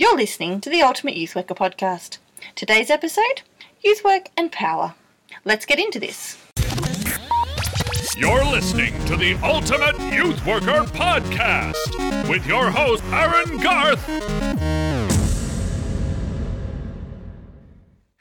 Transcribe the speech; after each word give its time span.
You're 0.00 0.16
listening 0.16 0.62
to 0.62 0.70
the 0.70 0.80
Ultimate 0.80 1.14
Youth 1.14 1.36
Worker 1.36 1.54
podcast. 1.54 2.16
Today's 2.54 2.88
episode 2.88 3.42
Youth 3.84 4.02
Work 4.02 4.30
and 4.34 4.50
Power. 4.50 4.94
Let's 5.44 5.66
get 5.66 5.78
into 5.78 6.00
this. 6.00 6.42
You're 8.16 8.46
listening 8.46 8.94
to 9.04 9.16
the 9.18 9.38
Ultimate 9.42 10.00
Youth 10.10 10.42
Worker 10.46 10.84
podcast 10.84 12.30
with 12.30 12.46
your 12.46 12.70
host, 12.70 13.04
Aaron 13.12 13.58
Garth. 13.58 14.79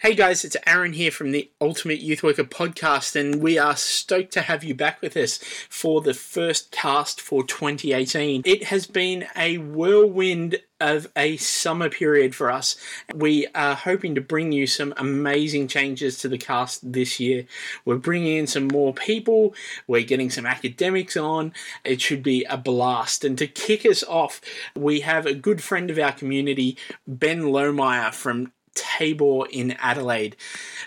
Hey 0.01 0.15
guys, 0.15 0.45
it's 0.45 0.55
Aaron 0.65 0.93
here 0.93 1.11
from 1.11 1.31
the 1.31 1.51
Ultimate 1.59 1.99
Youth 1.99 2.23
Worker 2.23 2.45
podcast, 2.45 3.17
and 3.17 3.41
we 3.41 3.57
are 3.57 3.75
stoked 3.75 4.31
to 4.31 4.43
have 4.43 4.63
you 4.63 4.73
back 4.73 5.01
with 5.01 5.17
us 5.17 5.39
for 5.69 5.99
the 5.99 6.13
first 6.13 6.71
cast 6.71 7.19
for 7.19 7.43
2018. 7.43 8.43
It 8.45 8.63
has 8.67 8.87
been 8.87 9.27
a 9.35 9.57
whirlwind 9.57 10.61
of 10.79 11.07
a 11.17 11.35
summer 11.35 11.89
period 11.89 12.33
for 12.33 12.49
us. 12.49 12.77
We 13.13 13.47
are 13.53 13.75
hoping 13.75 14.15
to 14.15 14.21
bring 14.21 14.53
you 14.53 14.67
some 14.67 14.93
amazing 14.95 15.67
changes 15.67 16.17
to 16.19 16.29
the 16.29 16.37
cast 16.37 16.93
this 16.93 17.19
year. 17.19 17.45
We're 17.83 17.97
bringing 17.97 18.37
in 18.37 18.47
some 18.47 18.69
more 18.69 18.93
people, 18.93 19.53
we're 19.85 20.03
getting 20.03 20.29
some 20.29 20.45
academics 20.45 21.17
on. 21.17 21.51
It 21.83 21.99
should 21.99 22.23
be 22.23 22.45
a 22.45 22.55
blast. 22.55 23.25
And 23.25 23.37
to 23.37 23.47
kick 23.47 23.85
us 23.85 24.03
off, 24.03 24.39
we 24.77 25.01
have 25.01 25.25
a 25.25 25.33
good 25.33 25.61
friend 25.61 25.89
of 25.89 25.99
our 25.99 26.13
community, 26.13 26.77
Ben 27.05 27.41
Lohmeyer 27.41 28.13
from 28.13 28.53
Tabor 28.73 29.47
in 29.51 29.71
Adelaide. 29.79 30.35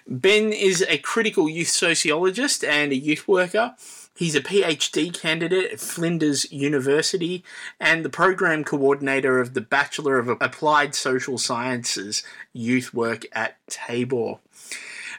Ben 0.07 0.53
is 0.53 0.85
a 0.89 0.99
critical 0.99 1.49
youth 1.49 1.69
sociologist 1.69 2.65
and 2.65 2.93
a 2.93 2.97
youth 2.97 3.27
worker. 3.27 3.75
He's 4.15 4.35
a 4.35 4.41
PhD 4.41 5.13
candidate 5.13 5.73
at 5.73 5.81
Flinders 5.81 6.51
University 6.53 7.43
and 7.81 8.05
the 8.05 8.11
program 8.11 8.63
coordinator 8.63 9.41
of 9.41 9.55
the 9.55 9.61
Bachelor 9.61 10.19
of 10.19 10.29
Applied 10.29 10.95
Social 10.95 11.39
Sciences 11.39 12.23
youth 12.53 12.93
work 12.93 13.25
at 13.33 13.57
Tabor. 13.69 14.39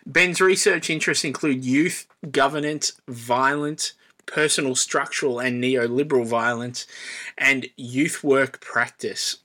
Ben's 0.05 0.41
research 0.41 0.89
interests 0.89 1.23
include 1.23 1.66
youth, 1.66 2.07
governance, 2.31 2.93
violence, 3.07 3.93
personal 4.25 4.75
structural 4.75 5.39
and 5.39 5.63
neoliberal 5.63 6.25
violence, 6.25 6.85
and 7.38 7.67
youth 7.75 8.23
work 8.23 8.61
practice. 8.61 9.38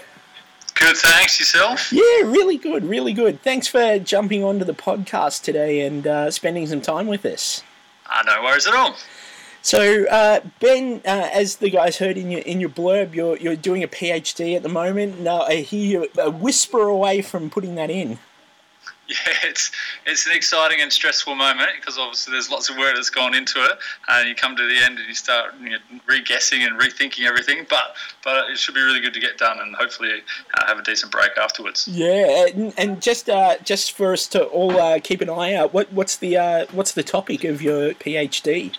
Good, 0.78 0.96
thanks. 0.96 1.40
Yourself? 1.40 1.92
Yeah, 1.92 2.02
really 2.24 2.58
good, 2.58 2.84
really 2.84 3.12
good. 3.12 3.40
Thanks 3.42 3.66
for 3.66 3.98
jumping 3.98 4.44
onto 4.44 4.64
the 4.64 4.74
podcast 4.74 5.42
today 5.42 5.80
and 5.86 6.06
uh, 6.06 6.30
spending 6.30 6.66
some 6.66 6.82
time 6.82 7.06
with 7.06 7.24
us. 7.24 7.62
Uh, 8.06 8.22
no 8.26 8.42
worries 8.42 8.66
at 8.66 8.74
all. 8.74 8.94
So, 9.62 10.04
uh, 10.06 10.40
Ben, 10.60 11.00
uh, 11.04 11.28
as 11.32 11.56
the 11.56 11.70
guys 11.70 11.96
heard 11.98 12.16
in 12.16 12.30
your 12.30 12.42
in 12.42 12.60
your 12.60 12.70
blurb, 12.70 13.14
you're 13.14 13.36
you're 13.38 13.56
doing 13.56 13.82
a 13.82 13.88
PhD 13.88 14.54
at 14.54 14.62
the 14.62 14.68
moment. 14.68 15.20
Now, 15.20 15.40
I 15.40 15.56
hear 15.56 15.84
you 15.84 16.08
a 16.18 16.30
whisper 16.30 16.82
away 16.82 17.22
from 17.22 17.50
putting 17.50 17.74
that 17.74 17.90
in. 17.90 18.18
Yeah, 19.26 19.32
it's 19.44 19.70
it's 20.04 20.26
an 20.26 20.32
exciting 20.32 20.80
and 20.80 20.92
stressful 20.92 21.36
moment 21.36 21.70
because 21.78 21.96
obviously 21.96 22.32
there's 22.32 22.50
lots 22.50 22.68
of 22.68 22.76
work 22.76 22.96
that's 22.96 23.08
gone 23.08 23.34
into 23.34 23.60
it, 23.60 23.78
and 24.08 24.28
you 24.28 24.34
come 24.34 24.56
to 24.56 24.66
the 24.66 24.84
end 24.84 24.98
and 24.98 25.06
you 25.06 25.14
start 25.14 25.54
you 25.60 25.70
know, 25.70 25.78
re-guessing 26.08 26.62
and 26.64 26.78
rethinking 26.80 27.24
everything. 27.24 27.66
But 27.70 27.94
but 28.24 28.50
it 28.50 28.58
should 28.58 28.74
be 28.74 28.82
really 28.82 29.00
good 29.00 29.14
to 29.14 29.20
get 29.20 29.38
done 29.38 29.60
and 29.60 29.76
hopefully 29.76 30.10
uh, 30.54 30.66
have 30.66 30.80
a 30.80 30.82
decent 30.82 31.12
break 31.12 31.30
afterwards. 31.38 31.86
Yeah, 31.86 32.46
and, 32.46 32.74
and 32.76 33.00
just 33.00 33.30
uh, 33.30 33.58
just 33.62 33.92
for 33.92 34.12
us 34.12 34.26
to 34.28 34.44
all 34.46 34.72
uh, 34.72 34.98
keep 35.00 35.20
an 35.20 35.30
eye 35.30 35.54
out, 35.54 35.72
what 35.72 35.92
what's 35.92 36.16
the 36.16 36.36
uh, 36.36 36.66
what's 36.72 36.92
the 36.92 37.04
topic 37.04 37.44
of 37.44 37.62
your 37.62 37.92
PhD? 37.94 38.76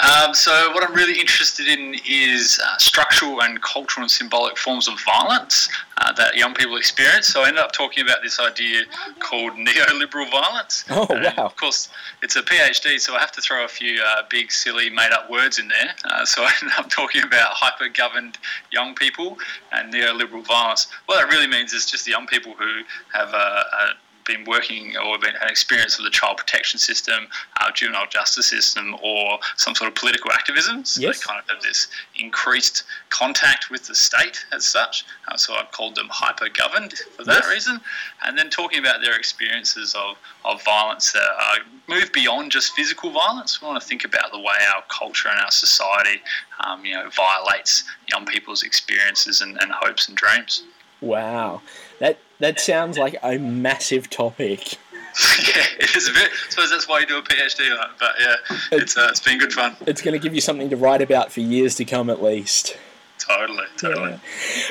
Um, 0.00 0.34
so, 0.34 0.70
what 0.72 0.88
I'm 0.88 0.94
really 0.94 1.18
interested 1.18 1.66
in 1.66 1.94
is 2.08 2.60
uh, 2.64 2.76
structural 2.78 3.42
and 3.42 3.60
cultural 3.62 4.04
and 4.04 4.10
symbolic 4.10 4.56
forms 4.56 4.88
of 4.88 4.94
violence 5.04 5.68
uh, 5.98 6.12
that 6.12 6.36
young 6.36 6.54
people 6.54 6.76
experience. 6.76 7.26
So, 7.28 7.42
I 7.42 7.48
ended 7.48 7.62
up 7.62 7.72
talking 7.72 8.04
about 8.04 8.18
this 8.22 8.40
idea 8.40 8.82
called 9.18 9.52
neoliberal 9.52 10.30
violence. 10.30 10.84
Oh, 11.00 11.06
and 11.10 11.24
wow. 11.24 11.46
Of 11.46 11.56
course, 11.56 11.88
it's 12.22 12.36
a 12.36 12.42
PhD, 12.42 13.00
so 13.00 13.14
I 13.14 13.20
have 13.20 13.32
to 13.32 13.40
throw 13.40 13.64
a 13.64 13.68
few 13.68 14.02
uh, 14.02 14.22
big, 14.28 14.50
silly, 14.52 14.90
made 14.90 15.12
up 15.12 15.30
words 15.30 15.58
in 15.58 15.68
there. 15.68 15.94
Uh, 16.04 16.24
so, 16.24 16.42
I 16.42 16.52
ended 16.62 16.78
up 16.78 16.90
talking 16.90 17.22
about 17.22 17.48
hyper 17.52 17.88
governed 17.88 18.38
young 18.70 18.94
people 18.94 19.38
and 19.72 19.92
neoliberal 19.92 20.44
violence. 20.46 20.88
What 21.06 21.20
that 21.20 21.32
really 21.32 21.46
means 21.46 21.72
is 21.72 21.86
just 21.86 22.06
young 22.06 22.26
people 22.26 22.54
who 22.54 22.82
have 23.12 23.28
a, 23.28 23.34
a 23.34 23.94
been 24.30 24.44
working 24.44 24.96
or 24.96 25.18
been 25.18 25.34
an 25.44 25.48
experience 25.48 25.98
of 25.98 26.04
the 26.04 26.10
child 26.10 26.36
protection 26.36 26.78
system, 26.78 27.26
uh, 27.60 27.70
juvenile 27.72 28.06
justice 28.08 28.46
system, 28.46 28.96
or 29.02 29.38
some 29.56 29.74
sort 29.74 29.88
of 29.88 29.94
political 29.94 30.30
activism. 30.32 30.84
So 30.84 31.00
Yes. 31.00 31.18
they 31.20 31.26
kind 31.26 31.40
of 31.40 31.48
have 31.48 31.62
this 31.62 31.88
increased 32.18 32.84
contact 33.08 33.70
with 33.70 33.86
the 33.86 33.94
state 33.94 34.44
as 34.52 34.66
such. 34.66 35.04
Uh, 35.28 35.36
so 35.36 35.54
I've 35.54 35.70
called 35.72 35.94
them 35.96 36.08
hyper 36.10 36.48
governed 36.48 36.94
for 37.16 37.24
that 37.24 37.42
Yes. 37.44 37.48
reason. 37.54 37.80
And 38.24 38.38
then 38.38 38.50
talking 38.50 38.78
about 38.78 39.00
their 39.02 39.16
experiences 39.16 39.94
of, 39.94 40.16
of 40.44 40.62
violence 40.64 41.12
that 41.12 41.30
uh, 41.46 41.56
move 41.88 42.12
beyond 42.12 42.52
just 42.52 42.72
physical 42.74 43.10
violence. 43.10 43.60
We 43.60 43.66
want 43.68 43.80
to 43.82 43.86
think 43.88 44.04
about 44.04 44.30
the 44.32 44.38
way 44.38 44.58
our 44.74 44.82
culture 44.88 45.28
and 45.28 45.40
our 45.40 45.50
society, 45.50 46.22
um, 46.60 46.84
you 46.84 46.94
know, 46.94 47.08
violates 47.10 47.84
young 48.08 48.26
people's 48.26 48.62
experiences 48.62 49.40
and, 49.40 49.60
and 49.60 49.72
hopes 49.72 50.08
and 50.08 50.16
dreams. 50.16 50.62
Wow, 51.00 51.62
that 51.98 52.18
that 52.40 52.60
sounds 52.60 52.98
like 52.98 53.16
a 53.22 53.38
massive 53.38 54.10
topic. 54.10 54.72
yeah, 55.38 55.64
it 55.78 55.96
is 55.96 56.08
a 56.08 56.12
bit. 56.12 56.30
I 56.30 56.50
suppose 56.50 56.70
that's 56.70 56.88
why 56.88 57.00
you 57.00 57.06
do 57.06 57.18
a 57.18 57.22
PhD 57.22 57.72
on 57.72 57.90
it. 57.90 57.96
But 57.98 58.12
yeah, 58.20 58.36
it's 58.72 58.96
uh, 58.96 59.08
it's 59.10 59.20
been 59.20 59.38
good 59.38 59.52
fun. 59.52 59.76
It's 59.86 60.02
going 60.02 60.12
to 60.12 60.18
give 60.18 60.34
you 60.34 60.40
something 60.40 60.70
to 60.70 60.76
write 60.76 61.02
about 61.02 61.32
for 61.32 61.40
years 61.40 61.74
to 61.76 61.84
come, 61.84 62.10
at 62.10 62.22
least. 62.22 62.76
Totally, 63.18 63.64
totally. 63.76 64.18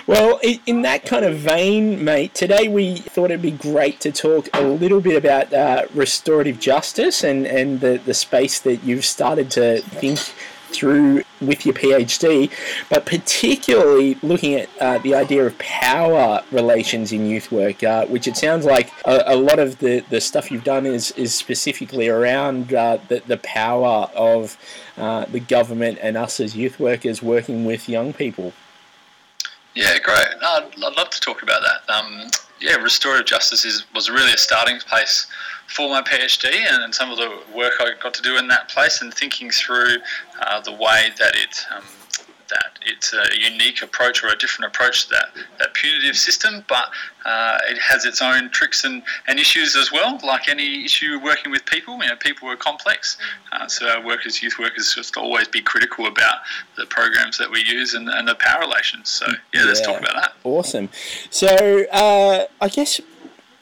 Well, 0.07 0.39
in 0.65 0.81
that 0.81 1.05
kind 1.05 1.23
of 1.23 1.37
vein, 1.37 2.03
mate, 2.03 2.33
today 2.33 2.67
we 2.67 2.97
thought 2.97 3.25
it'd 3.25 3.43
be 3.43 3.51
great 3.51 4.01
to 4.01 4.11
talk 4.11 4.49
a 4.53 4.61
little 4.61 5.01
bit 5.01 5.15
about 5.15 5.53
uh, 5.53 5.85
restorative 5.93 6.59
justice 6.59 7.23
and, 7.23 7.45
and 7.45 7.79
the, 7.79 8.01
the 8.03 8.13
space 8.13 8.59
that 8.61 8.83
you've 8.83 9.05
started 9.05 9.51
to 9.51 9.81
think 9.81 10.19
through 10.69 11.23
with 11.41 11.65
your 11.65 11.75
PhD, 11.75 12.51
but 12.89 13.05
particularly 13.05 14.15
looking 14.21 14.55
at 14.55 14.69
uh, 14.79 14.97
the 14.99 15.15
idea 15.15 15.45
of 15.45 15.57
power 15.57 16.43
relations 16.51 17.11
in 17.11 17.25
youth 17.25 17.51
work, 17.51 17.83
uh, 17.83 18.05
which 18.07 18.27
it 18.27 18.37
sounds 18.37 18.65
like 18.65 18.91
a, 19.05 19.23
a 19.27 19.35
lot 19.35 19.59
of 19.59 19.79
the, 19.79 19.99
the 20.09 20.21
stuff 20.21 20.51
you've 20.51 20.63
done 20.63 20.85
is, 20.85 21.11
is 21.11 21.33
specifically 21.33 22.07
around 22.07 22.73
uh, 22.73 22.97
the, 23.07 23.21
the 23.27 23.37
power 23.37 24.09
of 24.15 24.57
uh, 24.97 25.25
the 25.25 25.39
government 25.39 25.97
and 26.01 26.17
us 26.17 26.39
as 26.39 26.55
youth 26.55 26.79
workers 26.79 27.21
working 27.21 27.65
with 27.65 27.89
young 27.89 28.13
people. 28.13 28.53
Yeah, 29.75 29.97
great. 29.99 30.27
I'd, 30.41 30.69
I'd 30.83 30.95
love 30.97 31.09
to 31.09 31.19
talk 31.19 31.43
about 31.43 31.61
that. 31.61 31.93
Um, 31.93 32.27
yeah, 32.61 32.75
restorative 32.75 33.25
justice 33.25 33.65
is 33.65 33.85
was 33.93 34.09
really 34.09 34.33
a 34.33 34.37
starting 34.37 34.79
place 34.79 35.27
for 35.67 35.89
my 35.89 36.01
PhD 36.01 36.49
and, 36.51 36.83
and 36.83 36.93
some 36.93 37.11
of 37.11 37.17
the 37.17 37.39
work 37.55 37.73
I 37.79 37.91
got 38.01 38.13
to 38.15 38.21
do 38.21 38.37
in 38.37 38.47
that 38.47 38.69
place 38.69 39.01
and 39.01 39.13
thinking 39.13 39.51
through 39.51 39.97
uh, 40.41 40.59
the 40.61 40.71
way 40.71 41.09
that 41.19 41.35
it 41.35 41.65
um, 41.75 41.83
that 42.49 42.79
it's 42.85 43.13
a 43.13 43.23
unique 43.39 43.81
approach 43.81 44.23
or 44.23 44.27
a 44.27 44.37
different 44.37 44.73
approach 44.73 45.05
to 45.05 45.09
that, 45.11 45.25
that 45.59 45.73
punitive 45.73 46.17
system, 46.17 46.63
but 46.67 46.85
uh, 47.25 47.59
it 47.69 47.77
has 47.77 48.05
its 48.05 48.21
own 48.21 48.49
tricks 48.49 48.83
and, 48.83 49.03
and 49.27 49.39
issues 49.39 49.75
as 49.75 49.91
well. 49.91 50.19
Like 50.23 50.47
any 50.49 50.85
issue 50.85 51.19
working 51.23 51.51
with 51.51 51.65
people, 51.65 52.01
you 52.01 52.09
know, 52.09 52.15
people 52.15 52.49
are 52.49 52.55
complex. 52.55 53.17
Uh, 53.51 53.67
so 53.67 53.87
our 53.87 54.05
workers, 54.05 54.41
youth 54.41 54.57
workers, 54.59 54.93
just 54.93 55.17
always 55.17 55.47
be 55.47 55.61
critical 55.61 56.07
about 56.07 56.39
the 56.77 56.85
programs 56.85 57.37
that 57.37 57.49
we 57.49 57.63
use 57.63 57.93
and, 57.93 58.09
and 58.09 58.27
the 58.27 58.35
power 58.35 58.61
relations. 58.61 59.09
So 59.09 59.27
yeah, 59.53 59.63
let's 59.63 59.81
talk 59.81 59.99
about 59.99 60.15
that. 60.15 60.33
Awesome. 60.43 60.89
So 61.29 61.47
uh, 61.91 62.45
I 62.61 62.67
guess 62.69 62.99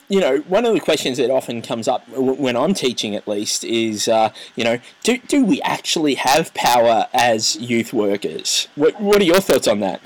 you 0.08 0.20
know, 0.20 0.38
one 0.48 0.64
of 0.64 0.72
the 0.72 0.80
questions 0.80 1.18
that 1.18 1.30
often 1.30 1.60
comes 1.60 1.86
up 1.86 2.08
when 2.08 2.56
I'm 2.56 2.74
teaching, 2.74 3.14
at 3.14 3.28
least, 3.28 3.62
is, 3.64 4.08
uh, 4.08 4.30
you 4.56 4.64
know, 4.64 4.78
do, 5.02 5.18
do 5.18 5.44
we 5.44 5.60
actually 5.62 6.14
have 6.14 6.54
power 6.54 7.06
as 7.12 7.56
youth 7.56 7.92
workers? 7.92 8.68
What, 8.74 9.00
what 9.00 9.20
are 9.20 9.24
your 9.24 9.40
thoughts 9.40 9.68
on 9.68 9.80
that? 9.80 10.00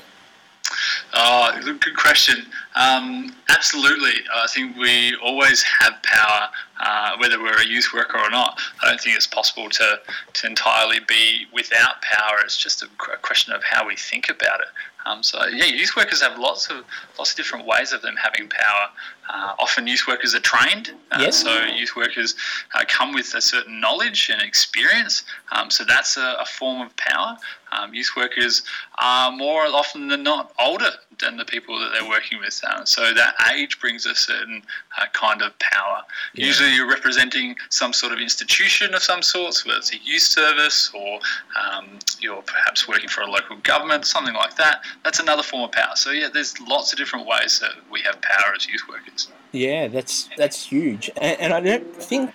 Oh, 1.14 1.60
good 1.62 1.96
question. 1.96 2.46
Um, 2.74 3.34
absolutely. 3.50 4.14
I 4.34 4.46
think 4.46 4.76
we 4.78 5.14
always 5.22 5.62
have 5.62 6.02
power, 6.02 6.48
uh, 6.80 7.16
whether 7.18 7.38
we're 7.38 7.60
a 7.60 7.66
youth 7.66 7.90
worker 7.92 8.18
or 8.18 8.30
not. 8.30 8.58
I 8.82 8.88
don't 8.88 9.00
think 9.00 9.16
it's 9.16 9.26
possible 9.26 9.68
to, 9.68 10.00
to 10.32 10.46
entirely 10.46 11.00
be 11.06 11.46
without 11.52 12.00
power. 12.00 12.38
It's 12.44 12.56
just 12.56 12.82
a 12.82 12.86
question 13.20 13.52
of 13.52 13.62
how 13.62 13.86
we 13.86 13.94
think 13.96 14.30
about 14.30 14.60
it. 14.60 14.68
Um, 15.04 15.22
so 15.22 15.44
yeah, 15.46 15.64
youth 15.64 15.96
workers 15.96 16.22
have 16.22 16.38
lots 16.38 16.68
of 16.70 16.84
lots 17.18 17.32
of 17.32 17.36
different 17.36 17.66
ways 17.66 17.92
of 17.92 18.02
them 18.02 18.14
having 18.16 18.48
power. 18.48 18.88
Uh, 19.28 19.54
often 19.58 19.86
youth 19.86 20.04
workers 20.06 20.34
are 20.34 20.40
trained, 20.40 20.92
uh, 21.10 21.30
so 21.30 21.64
youth 21.64 21.96
workers 21.96 22.34
uh, 22.74 22.84
come 22.86 23.12
with 23.12 23.34
a 23.34 23.40
certain 23.40 23.80
knowledge 23.80 24.30
and 24.32 24.40
experience. 24.42 25.24
Um, 25.50 25.70
so 25.70 25.84
that's 25.84 26.16
a, 26.16 26.36
a, 26.40 26.44
form 26.44 26.82
of 26.82 26.96
power. 26.96 27.36
Um, 27.72 27.94
youth 27.94 28.10
workers 28.16 28.62
are 28.98 29.32
more 29.32 29.62
often 29.64 30.08
than 30.08 30.22
not 30.22 30.52
older 30.58 30.90
than 31.20 31.36
the 31.36 31.44
people 31.44 31.78
that 31.78 31.90
they're 31.92 32.08
working 32.08 32.38
with. 32.40 32.60
Uh, 32.66 32.84
so 32.84 33.12
that 33.14 33.34
age 33.52 33.80
brings 33.80 34.06
a 34.06 34.14
certain 34.14 34.62
uh, 34.98 35.06
kind 35.12 35.42
of 35.42 35.58
power. 35.58 36.02
Yeah. 36.34 36.46
Usually, 36.46 36.74
you're 36.74 36.88
representing 36.88 37.56
some 37.70 37.92
sort 37.92 38.12
of 38.12 38.18
institution 38.18 38.94
of 38.94 39.02
some 39.02 39.22
sort, 39.22 39.62
whether 39.66 39.78
it's 39.78 39.92
a 39.92 39.98
youth 39.98 40.22
service 40.22 40.90
or 40.94 41.20
um, 41.60 41.98
you're 42.20 42.42
perhaps 42.42 42.88
working 42.88 43.08
for 43.08 43.22
a 43.22 43.30
local 43.30 43.56
government, 43.58 44.04
something 44.06 44.34
like 44.34 44.56
that. 44.56 44.82
That's 45.04 45.20
another 45.20 45.42
form 45.42 45.62
of 45.62 45.72
power. 45.72 45.94
So 45.96 46.10
yeah, 46.10 46.28
there's 46.32 46.60
lots 46.60 46.92
of 46.92 46.98
different 46.98 47.26
ways 47.26 47.58
that 47.60 47.72
we 47.90 48.00
have 48.02 48.20
power 48.20 48.54
as 48.56 48.66
youth 48.66 48.82
workers. 48.88 49.28
Yeah, 49.52 49.88
that's 49.88 50.30
that's 50.36 50.64
huge, 50.64 51.10
and, 51.20 51.38
and 51.38 51.52
I 51.52 51.60
don't 51.60 51.94
think 51.94 52.32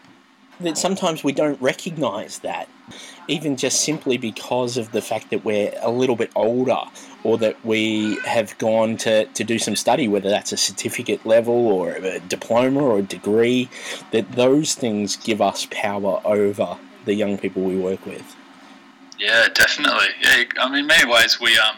that 0.60 0.78
sometimes 0.78 1.24
we 1.24 1.32
don't 1.32 1.60
recognise 1.62 2.40
that, 2.40 2.68
even 3.28 3.56
just 3.56 3.82
simply 3.82 4.18
because 4.18 4.78
of 4.78 4.92
the 4.92 5.02
fact 5.02 5.30
that 5.30 5.44
we're 5.44 5.74
a 5.82 5.92
little 5.92 6.16
bit 6.16 6.32
older 6.36 6.80
or 7.24 7.38
that 7.38 7.64
we 7.66 8.16
have 8.26 8.58
gone 8.58 8.98
to, 8.98 9.26
to 9.26 9.44
do 9.44 9.60
some 9.60 9.76
study, 9.76 10.08
whether 10.08 10.30
that's 10.30 10.52
a 10.52 10.58
certificate 10.58 11.26
level 11.26 11.68
or 11.68 11.92
a 11.92 12.20
diploma 12.20 12.80
or 12.80 13.00
a 13.00 13.02
degree, 13.02 13.70
that 14.12 14.32
those 14.34 14.76
things 14.76 15.16
give 15.18 15.42
us 15.42 15.68
power 15.72 16.22
over 16.24 16.78
the 17.06 17.14
young 17.14 17.38
people 17.38 17.64
we 17.64 17.78
work 17.78 18.06
with. 18.06 18.36
Yeah, 19.18 19.48
definitely. 19.54 20.08
Yeah, 20.22 20.44
I 20.60 20.70
mean, 20.70 20.82
in 20.82 20.88
many 20.88 21.12
ways, 21.12 21.40
we 21.40 21.58
um, 21.58 21.78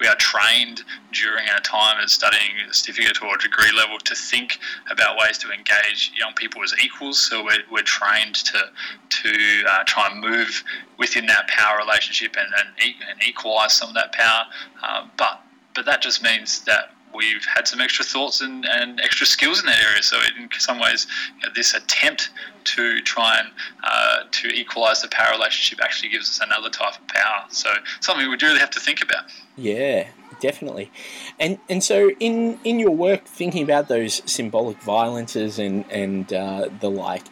we 0.00 0.06
are 0.06 0.14
trained 0.16 0.82
during 1.12 1.48
our 1.48 1.60
time 1.60 2.00
at 2.00 2.10
studying 2.10 2.52
a 2.68 2.74
certificate 2.74 3.22
or 3.22 3.36
degree 3.36 3.72
level 3.76 3.98
to 3.98 4.14
think 4.14 4.58
about 4.90 5.16
ways 5.18 5.38
to 5.38 5.50
engage 5.50 6.12
young 6.18 6.32
people 6.34 6.62
as 6.62 6.74
equals. 6.82 7.18
So 7.18 7.44
we're, 7.44 7.62
we're 7.70 7.82
trained 7.82 8.36
to 8.36 8.70
to 9.10 9.64
uh, 9.68 9.84
try 9.84 10.08
and 10.10 10.20
move 10.20 10.62
within 10.98 11.26
that 11.26 11.48
power 11.48 11.78
relationship 11.78 12.36
and, 12.38 12.48
and, 12.58 12.94
and 13.10 13.22
equalise 13.26 13.72
some 13.72 13.88
of 13.88 13.94
that 13.94 14.12
power. 14.12 14.44
Uh, 14.82 15.06
but 15.16 15.40
but 15.74 15.84
that 15.86 16.02
just 16.02 16.22
means 16.22 16.60
that 16.62 16.92
we've 17.14 17.44
had 17.44 17.66
some 17.66 17.80
extra 17.80 18.04
thoughts 18.04 18.40
and, 18.40 18.64
and 18.66 19.00
extra 19.00 19.26
skills 19.26 19.60
in 19.60 19.66
that 19.66 19.82
area. 19.82 20.02
So 20.02 20.18
in 20.38 20.48
some 20.58 20.78
ways, 20.78 21.06
you 21.36 21.46
know, 21.46 21.52
this 21.54 21.74
attempt 21.74 22.30
to 22.64 23.00
try 23.02 23.38
and 23.38 23.48
uh, 23.84 24.24
to 24.30 24.48
equalise 24.48 25.00
the 25.00 25.08
power 25.08 25.32
relationship 25.32 25.82
actually 25.82 26.10
gives 26.10 26.28
us 26.28 26.40
another 26.44 26.70
type 26.70 26.98
of 27.00 27.06
power. 27.08 27.44
So 27.50 27.70
something 28.00 28.28
we 28.28 28.36
do 28.36 28.46
really 28.46 28.60
have 28.60 28.70
to 28.70 28.80
think 28.80 29.02
about. 29.02 29.24
Yeah, 29.56 30.08
definitely. 30.40 30.90
And 31.38 31.58
and 31.68 31.82
so 31.82 32.10
in 32.20 32.58
in 32.64 32.78
your 32.78 32.90
work, 32.90 33.24
thinking 33.24 33.62
about 33.62 33.88
those 33.88 34.22
symbolic 34.30 34.80
violences 34.82 35.58
and 35.58 35.84
and 35.90 36.32
uh, 36.32 36.68
the 36.80 36.90
like, 36.90 37.24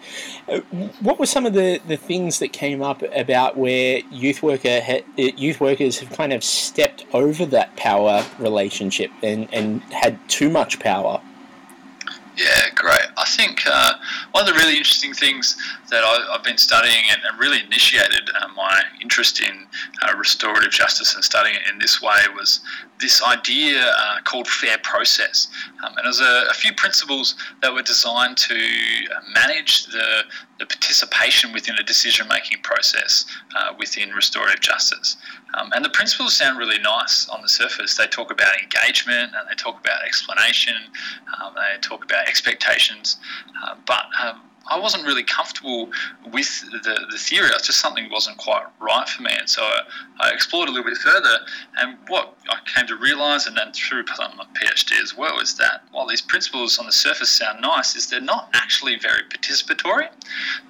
uh, 0.48 0.60
what 1.00 1.18
were 1.18 1.26
some 1.26 1.46
of 1.46 1.52
the, 1.52 1.80
the 1.86 1.96
things 1.96 2.38
that 2.38 2.52
came 2.52 2.82
up 2.82 3.02
about 3.14 3.56
where 3.56 4.00
youth 4.10 4.42
worker 4.42 4.80
ha- 4.80 5.04
youth 5.16 5.60
workers 5.60 5.98
have 6.00 6.10
kind 6.10 6.32
of 6.32 6.42
stepped 6.44 7.04
over 7.12 7.46
that 7.46 7.74
power 7.76 8.24
relationship 8.38 9.10
and 9.22 9.48
and 9.52 9.82
had 9.92 10.18
too 10.28 10.50
much 10.50 10.78
power? 10.78 11.20
Yeah, 12.36 12.68
great. 12.74 13.05
I 13.26 13.28
think 13.28 13.66
uh, 13.66 13.94
one 14.30 14.46
of 14.46 14.54
the 14.54 14.54
really 14.54 14.76
interesting 14.76 15.12
things 15.12 15.56
that 15.90 16.04
I, 16.04 16.32
have 16.32 16.44
been 16.44 16.58
studying 16.58 17.02
and, 17.10 17.20
and 17.24 17.36
really 17.40 17.60
initiated 17.60 18.30
uh, 18.40 18.46
my 18.54 18.82
interest 19.02 19.40
in 19.40 19.66
uh, 20.02 20.16
restorative 20.16 20.70
justice 20.70 21.16
and 21.16 21.24
studying 21.24 21.56
it 21.56 21.62
in 21.68 21.80
this 21.80 22.00
way 22.00 22.20
was 22.36 22.60
this 23.00 23.22
idea 23.24 23.82
uh, 23.98 24.18
called 24.22 24.46
fair 24.46 24.78
process. 24.78 25.48
Um, 25.84 25.94
and 25.96 26.04
there's 26.04 26.20
a, 26.20 26.46
a, 26.50 26.54
few 26.54 26.72
principles 26.72 27.34
that 27.62 27.74
were 27.74 27.82
designed 27.82 28.36
to 28.38 28.54
uh, 28.54 29.20
manage 29.34 29.86
the, 29.86 30.22
the 30.58 30.66
participation 30.66 31.52
within 31.52 31.74
a 31.78 31.82
decision 31.82 32.26
making 32.28 32.58
process 32.62 33.26
uh, 33.56 33.74
within 33.78 34.10
restorative 34.10 34.60
justice. 34.60 35.16
Um, 35.54 35.72
and 35.74 35.84
the 35.84 35.90
principles 35.90 36.34
sound 36.34 36.58
really 36.58 36.78
nice 36.78 37.28
on 37.28 37.42
the 37.42 37.48
surface. 37.48 37.96
They 37.96 38.06
talk 38.06 38.30
about 38.30 38.54
engagement 38.60 39.32
and 39.34 39.48
they 39.48 39.54
talk 39.54 39.78
about 39.80 40.04
explanation, 40.04 40.76
um, 41.42 41.54
they 41.54 41.80
talk 41.80 42.04
about 42.04 42.28
expectations. 42.28 43.15
Uh, 43.62 43.74
but 43.86 44.04
um, 44.22 44.42
I 44.68 44.78
wasn't 44.78 45.04
really 45.04 45.22
comfortable 45.22 45.90
with 46.32 46.64
the, 46.82 47.06
the 47.10 47.18
theory. 47.18 47.48
It's 47.52 47.66
just 47.66 47.80
something 47.80 48.08
wasn't 48.10 48.38
quite 48.38 48.64
right 48.80 49.08
for 49.08 49.22
me. 49.22 49.32
And 49.38 49.48
so 49.48 49.62
I, 49.62 49.80
I 50.20 50.30
explored 50.32 50.68
a 50.68 50.72
little 50.72 50.88
bit 50.88 50.98
further. 50.98 51.38
And 51.78 51.96
what 52.08 52.35
came 52.86 52.96
to 52.96 53.02
realise, 53.02 53.46
and 53.46 53.56
then 53.56 53.72
through 53.72 54.04
my 54.18 54.46
PhD 54.54 55.00
as 55.02 55.16
well, 55.16 55.40
is 55.40 55.54
that 55.54 55.82
while 55.92 56.06
these 56.06 56.20
principles 56.20 56.78
on 56.78 56.86
the 56.86 56.92
surface 56.92 57.30
sound 57.30 57.60
nice, 57.60 57.96
is 57.96 58.08
they're 58.08 58.20
not 58.20 58.48
actually 58.54 58.98
very 58.98 59.22
participatory, 59.22 60.08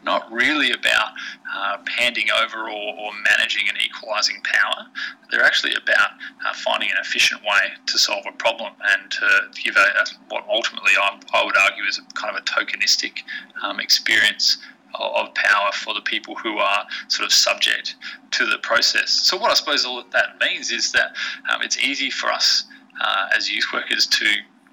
not 0.05 0.31
really 0.33 0.71
about 0.73 1.13
uh, 1.55 1.79
handing 1.97 2.27
over 2.43 2.69
or, 2.69 2.95
or, 2.99 3.13
managing 3.31 3.69
and 3.69 3.79
equalising 3.81 4.41
power. 4.43 4.87
They're 5.31 5.45
actually 5.45 5.75
about 5.75 6.11
uh, 6.47 6.53
finding 6.55 6.91
an 6.91 6.97
efficient 7.01 7.43
way 7.43 7.73
to 7.87 7.99
solve 7.99 8.25
a 8.29 8.33
problem 8.33 8.73
and 8.83 9.11
to 9.11 9.61
give 9.63 9.77
a, 9.77 9.81
a 9.81 10.05
what 10.29 10.45
ultimately 10.49 10.93
I, 11.01 11.19
I, 11.35 11.45
would 11.45 11.57
argue 11.57 11.85
is 11.85 11.99
a 11.99 12.15
kind 12.15 12.35
of 12.37 12.43
a 12.43 12.45
tokenistic 12.45 13.23
um, 13.63 13.81
experience 13.81 14.59
of 14.95 15.35
power 15.35 15.73
for 15.73 15.95
the 15.95 16.01
people 16.01 16.35
who 16.37 16.59
are 16.59 16.87
sort 17.09 17.27
of 17.27 17.33
subject 17.33 17.97
to 18.33 18.47
the 18.47 18.59
process. 18.59 19.11
So, 19.11 19.37
what 19.37 19.51
I 19.51 19.55
suppose 19.55 19.85
all 19.85 20.03
that 20.13 20.41
means 20.41 20.71
is 20.71 20.93
that 20.93 21.15
um, 21.53 21.63
it's 21.63 21.79
easy 21.79 22.11
for 22.11 22.31
us 22.31 22.65
uh, 23.01 23.29
as 23.37 23.51
youth 23.51 23.67
workers 23.73 24.07
to 24.07 24.27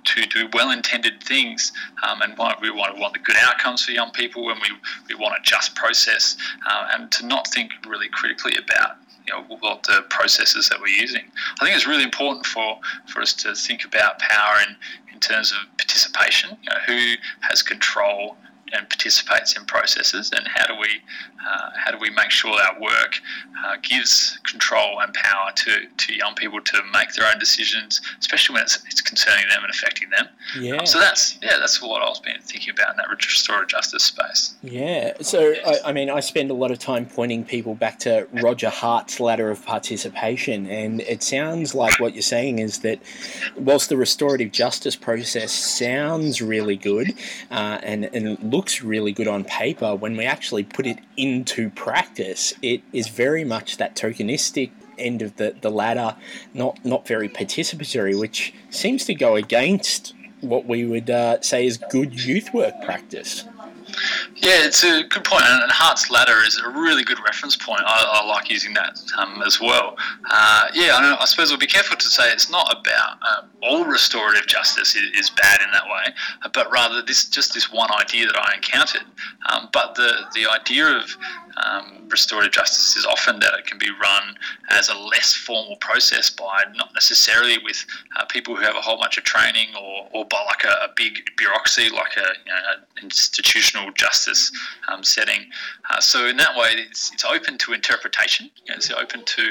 to 0.05 0.25
do 0.25 0.49
well-intended 0.51 1.23
things, 1.23 1.71
um, 2.05 2.21
and 2.21 2.33
we 2.61 2.69
want 2.71 2.97
want 2.99 3.13
the 3.13 3.19
good 3.19 3.37
outcomes 3.41 3.85
for 3.85 3.91
young 3.91 4.11
people, 4.11 4.49
and 4.49 4.59
we, 4.61 4.67
we 5.09 5.15
want 5.15 5.33
a 5.39 5.41
just 5.43 5.75
process, 5.75 6.35
uh, 6.69 6.89
and 6.93 7.11
to 7.11 7.25
not 7.25 7.47
think 7.47 7.71
really 7.87 8.09
critically 8.09 8.53
about 8.57 8.97
you 9.25 9.33
know 9.33 9.43
what 9.59 9.83
the 9.83 10.03
processes 10.09 10.69
that 10.69 10.79
we're 10.79 10.87
using. 10.87 11.23
I 11.59 11.65
think 11.65 11.75
it's 11.75 11.87
really 11.87 12.03
important 12.03 12.45
for, 12.45 12.79
for 13.07 13.21
us 13.21 13.33
to 13.33 13.55
think 13.55 13.85
about 13.85 14.19
power 14.19 14.57
in, 14.67 14.75
in 15.13 15.19
terms 15.19 15.51
of 15.51 15.77
participation. 15.77 16.57
You 16.63 16.69
know, 16.71 16.79
who 16.85 17.15
has 17.41 17.61
control 17.61 18.37
and 18.73 18.89
participates 18.89 19.55
in 19.55 19.65
processes, 19.65 20.31
and 20.35 20.47
how 20.47 20.65
do 20.67 20.79
we 20.79 21.01
uh, 21.45 21.69
how 21.75 21.91
do 21.91 21.97
we 21.99 22.09
make 22.11 22.31
sure 22.31 22.51
our 22.51 22.79
work 22.79 23.19
uh, 23.65 23.75
gives 23.81 24.39
control 24.49 25.01
and 25.01 25.13
power 25.13 25.51
to, 25.55 25.71
to 25.97 26.13
young 26.13 26.33
people 26.35 26.61
to 26.61 26.81
make 26.93 27.13
their 27.13 27.29
own 27.29 27.37
decisions, 27.37 28.01
especially 28.19 28.53
when 28.53 28.63
it's, 28.63 28.81
it's 28.87 29.01
concerning 29.01 29.45
them 29.49 29.61
and 29.61 29.69
affecting 29.69 30.09
them. 30.09 30.27
Yeah. 30.57 30.75
Um, 30.75 30.85
so 30.85 30.99
that's 30.99 31.37
yeah, 31.41 31.57
that's 31.59 31.81
what 31.81 32.01
I 32.01 32.07
was 32.07 32.19
been 32.21 32.41
thinking 32.41 32.73
about 32.73 32.91
in 32.91 32.97
that 32.97 33.09
restorative 33.09 33.69
justice 33.69 34.03
space. 34.03 34.55
Yeah. 34.61 35.13
So 35.21 35.53
I, 35.65 35.79
I, 35.87 35.91
mean, 35.91 36.09
I 36.09 36.21
spend 36.21 36.49
a 36.49 36.53
lot 36.53 36.71
of 36.71 36.79
time 36.79 37.05
pointing 37.05 37.43
people 37.43 37.75
back 37.75 37.99
to 37.99 38.27
Roger 38.41 38.69
Hart's 38.69 39.19
ladder 39.19 39.49
of 39.49 39.65
participation, 39.65 40.65
and 40.67 41.01
it 41.01 41.23
sounds 41.23 41.75
like 41.75 41.99
what 41.99 42.13
you're 42.13 42.21
saying 42.21 42.59
is 42.59 42.79
that 42.79 42.99
whilst 43.57 43.89
the 43.89 43.97
restorative 43.97 44.51
justice 44.51 44.95
process 44.95 45.51
sounds 45.51 46.41
really 46.41 46.77
good 46.77 47.13
uh, 47.51 47.79
and 47.83 48.05
and 48.13 48.39
looks 48.41 48.62
looks 48.63 48.81
really 48.81 49.11
good 49.11 49.27
on 49.27 49.43
paper, 49.43 49.93
when 49.93 50.15
we 50.15 50.23
actually 50.23 50.63
put 50.63 50.87
it 50.87 50.97
into 51.17 51.69
practice, 51.71 52.53
it 52.61 52.81
is 52.93 53.09
very 53.09 53.43
much 53.43 53.75
that 53.75 53.93
tokenistic 53.93 54.71
end 54.97 55.21
of 55.21 55.35
the, 55.35 55.53
the 55.59 55.69
ladder, 55.69 56.15
not 56.53 56.79
not 56.85 57.05
very 57.05 57.27
participatory, 57.27 58.17
which 58.17 58.53
seems 58.69 59.03
to 59.03 59.13
go 59.13 59.35
against 59.35 60.13
what 60.39 60.65
we 60.65 60.85
would 60.85 61.09
uh, 61.09 61.41
say 61.41 61.65
is 61.65 61.77
good 61.77 62.23
youth 62.23 62.53
work 62.53 62.73
practice. 62.85 63.43
Yeah, 64.35 64.65
it's 64.65 64.83
a 64.83 65.03
good 65.03 65.23
point, 65.23 65.43
and 65.45 65.71
Hart's 65.71 66.09
Ladder 66.09 66.43
is 66.45 66.59
a 66.59 66.69
really 66.69 67.03
good 67.03 67.19
reference 67.19 67.55
point. 67.55 67.81
I, 67.85 68.21
I 68.21 68.25
like 68.25 68.49
using 68.49 68.73
that 68.73 68.99
um, 69.17 69.41
as 69.45 69.59
well. 69.61 69.95
Uh, 70.29 70.67
yeah, 70.73 70.95
I, 70.95 71.17
I, 71.19 71.25
suppose 71.25 71.49
we'll 71.49 71.59
be 71.59 71.67
careful 71.67 71.97
to 71.97 72.07
say 72.07 72.31
it's 72.31 72.49
not 72.49 72.71
about 72.77 73.17
um, 73.21 73.49
all 73.61 73.85
restorative 73.85 74.47
justice 74.47 74.95
is, 74.95 75.11
is, 75.17 75.29
bad 75.29 75.61
in 75.61 75.71
that 75.71 75.85
way, 75.85 76.13
but 76.53 76.71
rather 76.71 77.01
this 77.01 77.29
just 77.29 77.53
this 77.53 77.71
one 77.71 77.89
idea 77.99 78.25
that 78.27 78.37
I 78.37 78.55
encountered. 78.55 79.05
Um, 79.49 79.69
but 79.71 79.95
the 79.95 80.11
the 80.33 80.49
idea 80.49 80.87
of 80.87 81.15
um, 81.57 82.07
restorative 82.09 82.51
justice 82.51 82.95
is 82.95 83.05
often 83.05 83.39
that 83.39 83.53
it 83.57 83.65
can 83.65 83.77
be 83.77 83.89
run 84.01 84.35
as 84.69 84.89
a 84.89 84.97
less 84.97 85.33
formal 85.33 85.75
process 85.77 86.29
by 86.29 86.63
not 86.75 86.93
necessarily 86.93 87.57
with 87.63 87.85
uh, 88.17 88.25
people 88.25 88.55
who 88.55 88.63
have 88.63 88.75
a 88.75 88.81
whole 88.81 88.97
bunch 88.97 89.17
of 89.17 89.23
training 89.23 89.67
or, 89.75 90.07
or 90.13 90.25
by 90.25 90.43
like 90.45 90.63
a, 90.63 90.85
a 90.85 90.89
big 90.95 91.19
bureaucracy, 91.37 91.89
like 91.89 92.17
a 92.17 92.27
you 92.45 92.51
know, 92.51 92.83
institutional 93.01 93.82
justice 93.91 94.51
um, 94.91 95.03
setting. 95.03 95.45
Uh, 95.89 95.99
so 95.99 96.27
in 96.27 96.37
that 96.37 96.55
way, 96.55 96.71
it's, 96.77 97.11
it's 97.13 97.25
open 97.25 97.57
to 97.59 97.73
interpretation. 97.73 98.49
You 98.65 98.71
know, 98.71 98.77
it's 98.77 98.91
open 98.91 99.23
to 99.25 99.43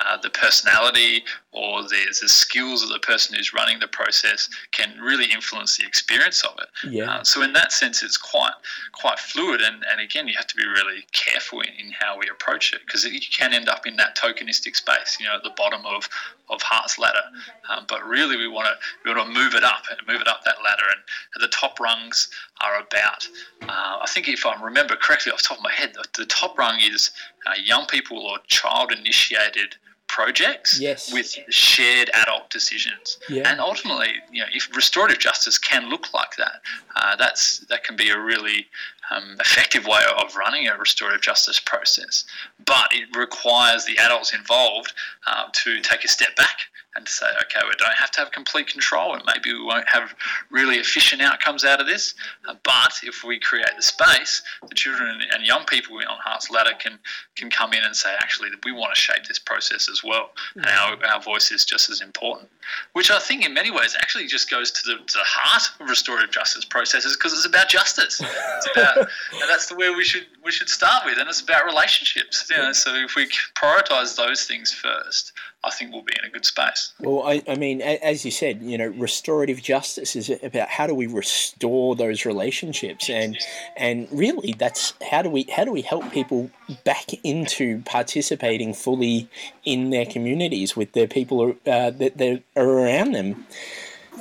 uh, 0.00 0.16
the 0.18 0.30
personality 0.30 1.24
or 1.52 1.82
the, 1.82 2.04
the 2.20 2.28
skills 2.28 2.82
of 2.82 2.88
the 2.88 2.98
person 2.98 3.36
who's 3.36 3.52
running 3.52 3.78
the 3.78 3.88
process 3.88 4.48
can 4.72 4.98
really 5.00 5.26
influence 5.32 5.78
the 5.78 5.86
experience 5.86 6.42
of 6.42 6.58
it. 6.58 6.92
Yeah. 6.92 7.14
Uh, 7.14 7.24
so 7.24 7.42
in 7.42 7.52
that 7.52 7.72
sense, 7.72 8.02
it's 8.02 8.16
quite 8.16 8.52
quite 8.92 9.18
fluid, 9.18 9.60
and, 9.60 9.84
and 9.90 10.00
again, 10.00 10.26
you 10.26 10.34
have 10.36 10.46
to 10.46 10.56
be 10.56 10.66
really 10.66 11.06
careful 11.12 11.60
in, 11.60 11.68
in 11.78 11.92
how 11.92 12.18
we 12.18 12.28
approach 12.28 12.72
it 12.72 12.80
because 12.86 13.04
you 13.04 13.20
can 13.20 13.52
end 13.52 13.68
up 13.68 13.86
in 13.86 13.96
that 13.96 14.16
tokenistic 14.16 14.76
space, 14.76 15.18
you 15.20 15.26
know, 15.26 15.34
at 15.36 15.42
the 15.42 15.52
bottom 15.56 15.84
of, 15.86 16.08
of 16.50 16.60
Hart's 16.62 16.98
ladder. 16.98 17.22
Um, 17.70 17.84
but 17.88 18.04
really, 18.04 18.36
we 18.36 18.48
want 18.48 18.66
to 18.66 18.74
we 19.04 19.14
want 19.14 19.32
to 19.32 19.40
move 19.40 19.54
it 19.54 19.64
up 19.64 19.84
and 19.90 19.98
move 20.06 20.20
it 20.20 20.28
up 20.28 20.44
that 20.44 20.56
ladder, 20.64 20.84
and 20.92 21.42
the 21.42 21.48
top 21.48 21.78
rungs 21.80 22.28
are 22.60 22.80
about. 22.80 23.28
Uh, 23.62 23.98
I 24.02 24.06
think 24.08 24.28
if 24.28 24.46
I 24.46 24.60
remember 24.62 24.96
correctly 24.96 25.32
off 25.32 25.38
the 25.38 25.48
top 25.48 25.58
of 25.58 25.64
my 25.64 25.72
head, 25.72 25.94
the, 25.94 26.04
the 26.16 26.26
top 26.26 26.56
rung 26.58 26.78
is 26.80 27.10
uh, 27.46 27.54
young 27.62 27.86
people 27.86 28.18
or 28.18 28.38
child 28.46 28.92
initiated 28.92 29.76
projects 30.06 30.78
yes. 30.78 31.12
with 31.12 31.36
shared 31.48 32.10
adult 32.14 32.48
decisions. 32.50 33.18
Yeah. 33.28 33.50
And 33.50 33.60
ultimately, 33.60 34.14
you 34.30 34.42
know, 34.42 34.48
if 34.54 34.74
restorative 34.76 35.18
justice 35.18 35.58
can 35.58 35.88
look 35.90 36.12
like 36.14 36.36
that, 36.36 36.60
uh, 36.94 37.16
that's 37.16 37.60
that 37.70 37.82
can 37.82 37.96
be 37.96 38.10
a 38.10 38.18
really 38.18 38.68
um, 39.10 39.36
effective 39.40 39.86
way 39.86 40.02
of 40.18 40.36
running 40.36 40.68
a 40.68 40.76
restorative 40.76 41.20
justice 41.20 41.60
process. 41.60 42.24
But 42.64 42.88
it 42.92 43.14
requires 43.16 43.84
the 43.84 43.98
adults 43.98 44.34
involved 44.34 44.92
uh, 45.26 45.46
to 45.52 45.80
take 45.80 46.04
a 46.04 46.08
step 46.08 46.34
back 46.36 46.60
and 46.96 47.04
to 47.06 47.12
say, 47.12 47.26
okay, 47.42 47.58
we 47.64 47.74
don't 47.76 47.94
have 47.94 48.10
to 48.12 48.20
have 48.20 48.30
complete 48.30 48.68
control, 48.68 49.14
and 49.14 49.22
maybe 49.26 49.52
we 49.52 49.64
won't 49.64 49.88
have 49.88 50.14
really 50.50 50.76
efficient 50.76 51.20
outcomes 51.20 51.64
out 51.64 51.80
of 51.80 51.88
this. 51.88 52.14
Uh, 52.48 52.54
but 52.62 52.92
if 53.02 53.24
we 53.24 53.38
create 53.40 53.66
the 53.76 53.82
space, 53.82 54.42
the 54.68 54.74
children 54.76 55.20
and 55.32 55.44
young 55.44 55.64
people 55.64 55.96
on 55.96 56.18
Hart's 56.22 56.50
Ladder 56.50 56.70
can 56.78 56.98
can 57.34 57.50
come 57.50 57.72
in 57.72 57.82
and 57.82 57.96
say, 57.96 58.14
actually, 58.20 58.50
we 58.64 58.70
want 58.70 58.94
to 58.94 59.00
shape 59.00 59.24
this 59.26 59.40
process 59.40 59.88
as 59.90 60.04
well, 60.04 60.30
and 60.54 60.66
our, 60.66 60.96
our 61.06 61.20
voice 61.20 61.50
is 61.50 61.64
just 61.64 61.90
as 61.90 62.00
important. 62.00 62.48
Which 62.92 63.10
I 63.10 63.18
think, 63.18 63.44
in 63.44 63.52
many 63.52 63.72
ways, 63.72 63.96
actually 63.98 64.26
just 64.28 64.48
goes 64.48 64.70
to 64.70 64.80
the, 64.86 64.96
to 64.98 65.14
the 65.14 65.24
heart 65.24 65.64
of 65.80 65.88
restorative 65.88 66.30
justice 66.30 66.64
processes 66.64 67.16
because 67.16 67.32
it's 67.32 67.44
about 67.44 67.68
justice. 67.68 68.20
It's 68.22 68.68
about, 68.72 68.93
and 68.96 69.48
that's 69.48 69.68
the 69.68 69.76
way 69.76 69.90
we 69.90 70.04
should 70.04 70.26
we 70.44 70.50
should 70.50 70.68
start 70.68 71.04
with, 71.04 71.18
and 71.18 71.28
it's 71.28 71.40
about 71.40 71.64
relationships. 71.64 72.48
You 72.50 72.56
know, 72.56 72.72
so 72.72 72.94
if 72.94 73.14
we 73.16 73.26
prioritize 73.54 74.16
those 74.16 74.44
things 74.44 74.72
first, 74.72 75.32
I 75.64 75.70
think 75.70 75.92
we'll 75.92 76.02
be 76.02 76.12
in 76.22 76.28
a 76.28 76.30
good 76.30 76.44
space. 76.44 76.92
Well, 77.00 77.26
I, 77.26 77.42
I 77.48 77.56
mean, 77.56 77.80
as 77.80 78.24
you 78.24 78.30
said, 78.30 78.60
you 78.60 78.76
know, 78.76 78.88
restorative 78.88 79.62
justice 79.62 80.14
is 80.14 80.30
about 80.42 80.68
how 80.68 80.86
do 80.86 80.94
we 80.94 81.06
restore 81.06 81.96
those 81.96 82.24
relationships, 82.24 83.08
and 83.08 83.36
and 83.76 84.06
really, 84.10 84.54
that's 84.58 84.92
how 85.10 85.22
do 85.22 85.30
we 85.30 85.44
how 85.44 85.64
do 85.64 85.72
we 85.72 85.82
help 85.82 86.10
people 86.12 86.50
back 86.84 87.06
into 87.24 87.82
participating 87.82 88.74
fully 88.74 89.28
in 89.64 89.90
their 89.90 90.06
communities 90.06 90.76
with 90.76 90.92
their 90.92 91.06
people 91.06 91.50
uh, 91.66 91.90
that, 91.90 92.18
that 92.18 92.42
are 92.56 92.68
around 92.68 93.12
them. 93.12 93.46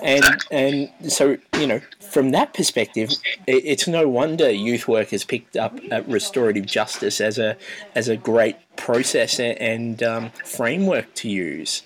And 0.01 0.25
and 0.51 0.89
so 1.11 1.37
you 1.57 1.67
know, 1.67 1.81
from 2.13 2.29
that 2.29 2.53
perspective, 2.53 3.09
it's 3.47 3.87
no 3.87 4.07
wonder 4.07 4.49
youth 4.51 4.87
work 4.87 5.09
has 5.09 5.23
picked 5.23 5.57
up 5.57 5.79
restorative 6.07 6.67
justice 6.67 7.19
as 7.19 7.39
a 7.39 7.57
as 7.95 8.07
a 8.07 8.15
great 8.15 8.55
process 8.75 9.39
and 9.39 10.03
um, 10.03 10.29
framework 10.45 11.11
to 11.15 11.27
use. 11.27 11.81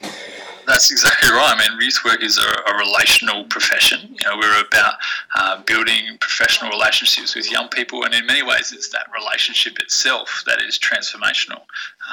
That's 0.68 0.92
exactly 0.92 1.30
right. 1.30 1.56
I 1.56 1.58
mean, 1.58 1.80
youth 1.80 2.04
work 2.04 2.22
is 2.22 2.38
a, 2.38 2.72
a 2.72 2.78
relational 2.78 3.46
profession. 3.46 4.00
You 4.20 4.28
know, 4.28 4.36
we're 4.38 4.60
about 4.60 4.96
uh, 5.34 5.62
building 5.64 6.18
professional 6.20 6.72
relationships 6.72 7.34
with 7.34 7.50
young 7.50 7.70
people, 7.70 8.04
and 8.04 8.14
in 8.14 8.26
many 8.26 8.44
ways, 8.44 8.74
it's 8.74 8.90
that 8.90 9.08
relationship 9.18 9.80
itself 9.80 10.44
that 10.46 10.62
is 10.62 10.78
transformational. 10.78 11.62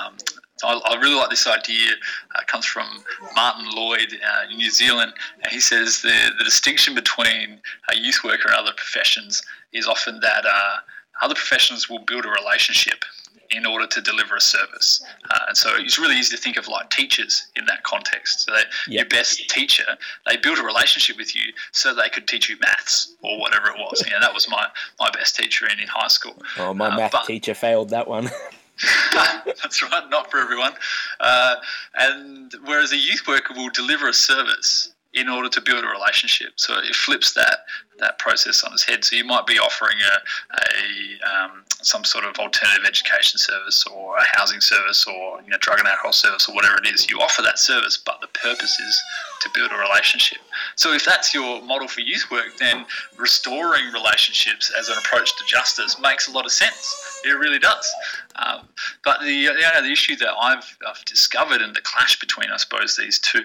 Um, 0.00 0.16
I, 0.64 0.80
I, 0.92 1.00
really 1.00 1.14
like 1.14 1.30
this 1.30 1.46
idea. 1.46 1.92
Uh, 2.34 2.40
it 2.40 2.46
comes 2.46 2.64
from 2.64 2.86
Martin 3.34 3.66
Lloyd 3.70 4.14
uh, 4.14 4.50
in 4.50 4.56
New 4.56 4.70
Zealand, 4.70 5.12
and 5.42 5.52
he 5.52 5.60
says 5.60 6.02
the, 6.02 6.32
the 6.38 6.44
distinction 6.44 6.94
between 6.94 7.60
a 7.90 7.96
youth 7.96 8.20
worker 8.24 8.48
and 8.48 8.56
other 8.56 8.72
professions 8.76 9.42
is 9.72 9.86
often 9.86 10.20
that 10.20 10.44
uh, 10.46 10.76
other 11.22 11.34
professions 11.34 11.88
will 11.88 12.00
build 12.00 12.24
a 12.24 12.30
relationship 12.30 13.04
in 13.50 13.66
order 13.66 13.86
to 13.86 14.00
deliver 14.00 14.36
a 14.36 14.40
service. 14.40 15.04
Uh, 15.30 15.38
and 15.48 15.56
so 15.56 15.70
it's 15.76 15.98
really 15.98 16.16
easy 16.16 16.36
to 16.36 16.42
think 16.42 16.56
of 16.56 16.66
like 16.66 16.90
teachers 16.90 17.46
in 17.56 17.64
that 17.66 17.82
context. 17.82 18.46
So 18.46 18.52
yep. 18.52 18.66
your 18.88 19.04
best 19.06 19.48
teacher, 19.50 19.84
they 20.26 20.36
built 20.36 20.58
a 20.58 20.62
relationship 20.62 21.16
with 21.16 21.34
you 21.36 21.52
so 21.72 21.94
they 21.94 22.08
could 22.08 22.26
teach 22.26 22.48
you 22.48 22.56
maths 22.60 23.14
or 23.22 23.38
whatever 23.38 23.68
it 23.68 23.78
was. 23.78 24.02
Yeah, 24.06 24.18
that 24.20 24.34
was 24.34 24.48
my, 24.48 24.66
my 24.98 25.10
best 25.10 25.36
teacher 25.36 25.66
in, 25.66 25.78
in 25.78 25.88
high 25.88 26.08
school. 26.08 26.42
Oh, 26.58 26.74
my 26.74 26.88
uh, 26.88 26.96
math 26.96 27.12
but, 27.12 27.26
teacher 27.26 27.54
failed 27.54 27.90
that 27.90 28.08
one. 28.08 28.30
That's 29.12 29.82
right, 29.82 30.08
not 30.10 30.30
for 30.30 30.38
everyone. 30.38 30.72
Uh, 31.20 31.56
and 31.94 32.52
whereas 32.64 32.92
a 32.92 32.96
youth 32.96 33.26
worker 33.26 33.54
will 33.54 33.70
deliver 33.70 34.08
a 34.08 34.14
service 34.14 34.92
in 35.12 35.28
order 35.28 35.48
to 35.48 35.60
build 35.60 35.84
a 35.84 35.86
relationship, 35.86 36.54
so 36.56 36.74
it 36.78 36.94
flips 36.94 37.34
that 37.34 37.60
that 37.98 38.18
process 38.18 38.64
on 38.64 38.72
its 38.72 38.84
head. 38.84 39.04
So 39.04 39.16
you 39.16 39.24
might 39.24 39.46
be 39.46 39.58
offering 39.58 39.96
a, 40.00 40.56
a 40.56 41.44
um, 41.44 41.64
some 41.82 42.04
sort 42.04 42.24
of 42.24 42.36
alternative 42.38 42.84
education 42.86 43.38
service 43.38 43.84
or 43.86 44.16
a 44.16 44.24
housing 44.36 44.60
service 44.60 45.06
or 45.06 45.40
you 45.42 45.50
know, 45.50 45.58
drug 45.60 45.78
and 45.78 45.88
alcohol 45.88 46.12
service 46.12 46.48
or 46.48 46.54
whatever 46.54 46.76
it 46.78 46.86
is. 46.86 47.08
You 47.10 47.20
offer 47.20 47.42
that 47.42 47.58
service, 47.58 47.96
but 47.96 48.20
the 48.20 48.28
purpose 48.28 48.78
is 48.80 49.02
to 49.42 49.50
build 49.54 49.70
a 49.70 49.76
relationship. 49.76 50.38
So 50.76 50.92
if 50.92 51.04
that's 51.04 51.34
your 51.34 51.60
model 51.62 51.88
for 51.88 52.00
youth 52.00 52.30
work, 52.30 52.56
then 52.58 52.86
restoring 53.18 53.92
relationships 53.92 54.72
as 54.78 54.88
an 54.88 54.96
approach 54.98 55.36
to 55.36 55.44
justice 55.46 55.98
makes 56.00 56.28
a 56.28 56.32
lot 56.32 56.46
of 56.46 56.52
sense. 56.52 57.20
It 57.24 57.38
really 57.38 57.58
does. 57.58 57.92
Um, 58.36 58.68
but 59.04 59.20
the 59.20 59.32
you 59.32 59.52
know, 59.52 59.82
the 59.82 59.92
issue 59.92 60.16
that 60.16 60.34
I've, 60.40 60.76
I've 60.86 61.04
discovered 61.04 61.60
and 61.60 61.74
the 61.74 61.80
clash 61.82 62.18
between, 62.18 62.50
I 62.50 62.56
suppose, 62.56 62.96
these 62.96 63.18
two 63.18 63.42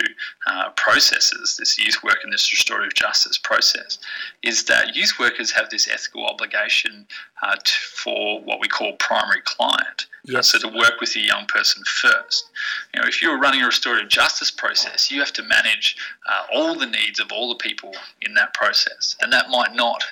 uh, 0.47 0.69
processes, 0.71 1.57
this 1.57 1.77
youth 1.77 2.03
work 2.03 2.19
and 2.23 2.31
this 2.31 2.51
restorative 2.51 2.93
justice 2.93 3.37
process, 3.37 3.99
is 4.43 4.63
that 4.65 4.95
youth 4.95 5.19
workers 5.19 5.51
have 5.51 5.69
this 5.69 5.87
ethical 5.87 6.25
obligation 6.25 7.05
uh, 7.41 7.55
to, 7.55 7.71
for 7.71 8.41
what 8.41 8.59
we 8.61 8.67
call 8.67 8.93
primary 8.93 9.41
client. 9.43 10.07
Uh, 10.27 10.33
yes. 10.33 10.53
Uh, 10.53 10.59
so 10.59 10.69
to 10.69 10.77
work 10.77 10.99
with 11.01 11.13
the 11.13 11.21
young 11.21 11.45
person 11.45 11.83
first. 11.85 12.49
You 12.93 13.01
know, 13.01 13.07
if 13.07 13.21
you're 13.21 13.39
running 13.39 13.61
a 13.61 13.65
restorative 13.65 14.09
justice 14.09 14.51
process, 14.51 15.11
you 15.11 15.19
have 15.19 15.33
to 15.33 15.43
manage 15.43 15.97
uh, 16.29 16.43
all 16.53 16.75
the 16.75 16.85
needs 16.85 17.19
of 17.19 17.31
all 17.31 17.49
the 17.49 17.55
people 17.55 17.93
in 18.21 18.33
that 18.35 18.53
process, 18.53 19.15
and 19.21 19.31
that 19.33 19.49
might 19.49 19.75
not 19.75 20.03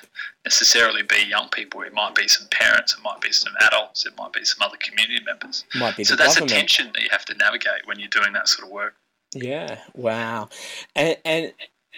necessarily 0.44 1.02
be 1.02 1.24
young 1.28 1.48
people. 1.48 1.82
It 1.82 1.94
might 1.94 2.14
be 2.14 2.28
some 2.28 2.48
parents, 2.48 2.94
it 2.94 3.02
might 3.02 3.20
be 3.20 3.32
some 3.32 3.54
adults, 3.66 4.06
it 4.06 4.14
might 4.16 4.32
be 4.32 4.44
some 4.44 4.66
other 4.66 4.78
community 4.78 5.24
members. 5.24 5.64
Might 5.74 5.96
be 5.96 6.04
so 6.04 6.16
that's 6.16 6.34
government. 6.34 6.52
a 6.52 6.54
tension 6.54 6.90
that 6.94 7.02
you 7.02 7.08
have 7.10 7.24
to 7.26 7.34
navigate 7.34 7.86
when 7.86 7.98
you're 7.98 8.08
doing 8.08 8.32
that 8.34 8.48
sort 8.48 8.66
of 8.66 8.72
work. 8.72 8.94
Yeah. 9.34 9.78
Wow. 9.94 10.48
And 10.96 11.16
and 11.24 11.52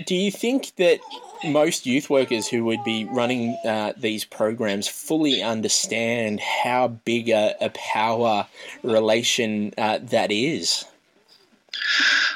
do 0.07 0.14
you 0.14 0.30
think 0.30 0.75
that 0.76 1.00
most 1.45 1.87
youth 1.87 2.11
workers 2.11 2.47
who 2.49 2.64
would 2.64 2.83
be 2.85 3.04
running 3.04 3.57
uh, 3.64 3.92
these 3.97 4.25
programs 4.25 4.88
fully 4.88 5.42
understand 5.42 6.40
how 6.40 6.88
big 6.88 7.28
a, 7.28 7.54
a 7.61 7.71
power 7.71 8.47
relation 8.83 9.73
uh, 9.78 9.99
that 10.02 10.30
is? 10.30 10.85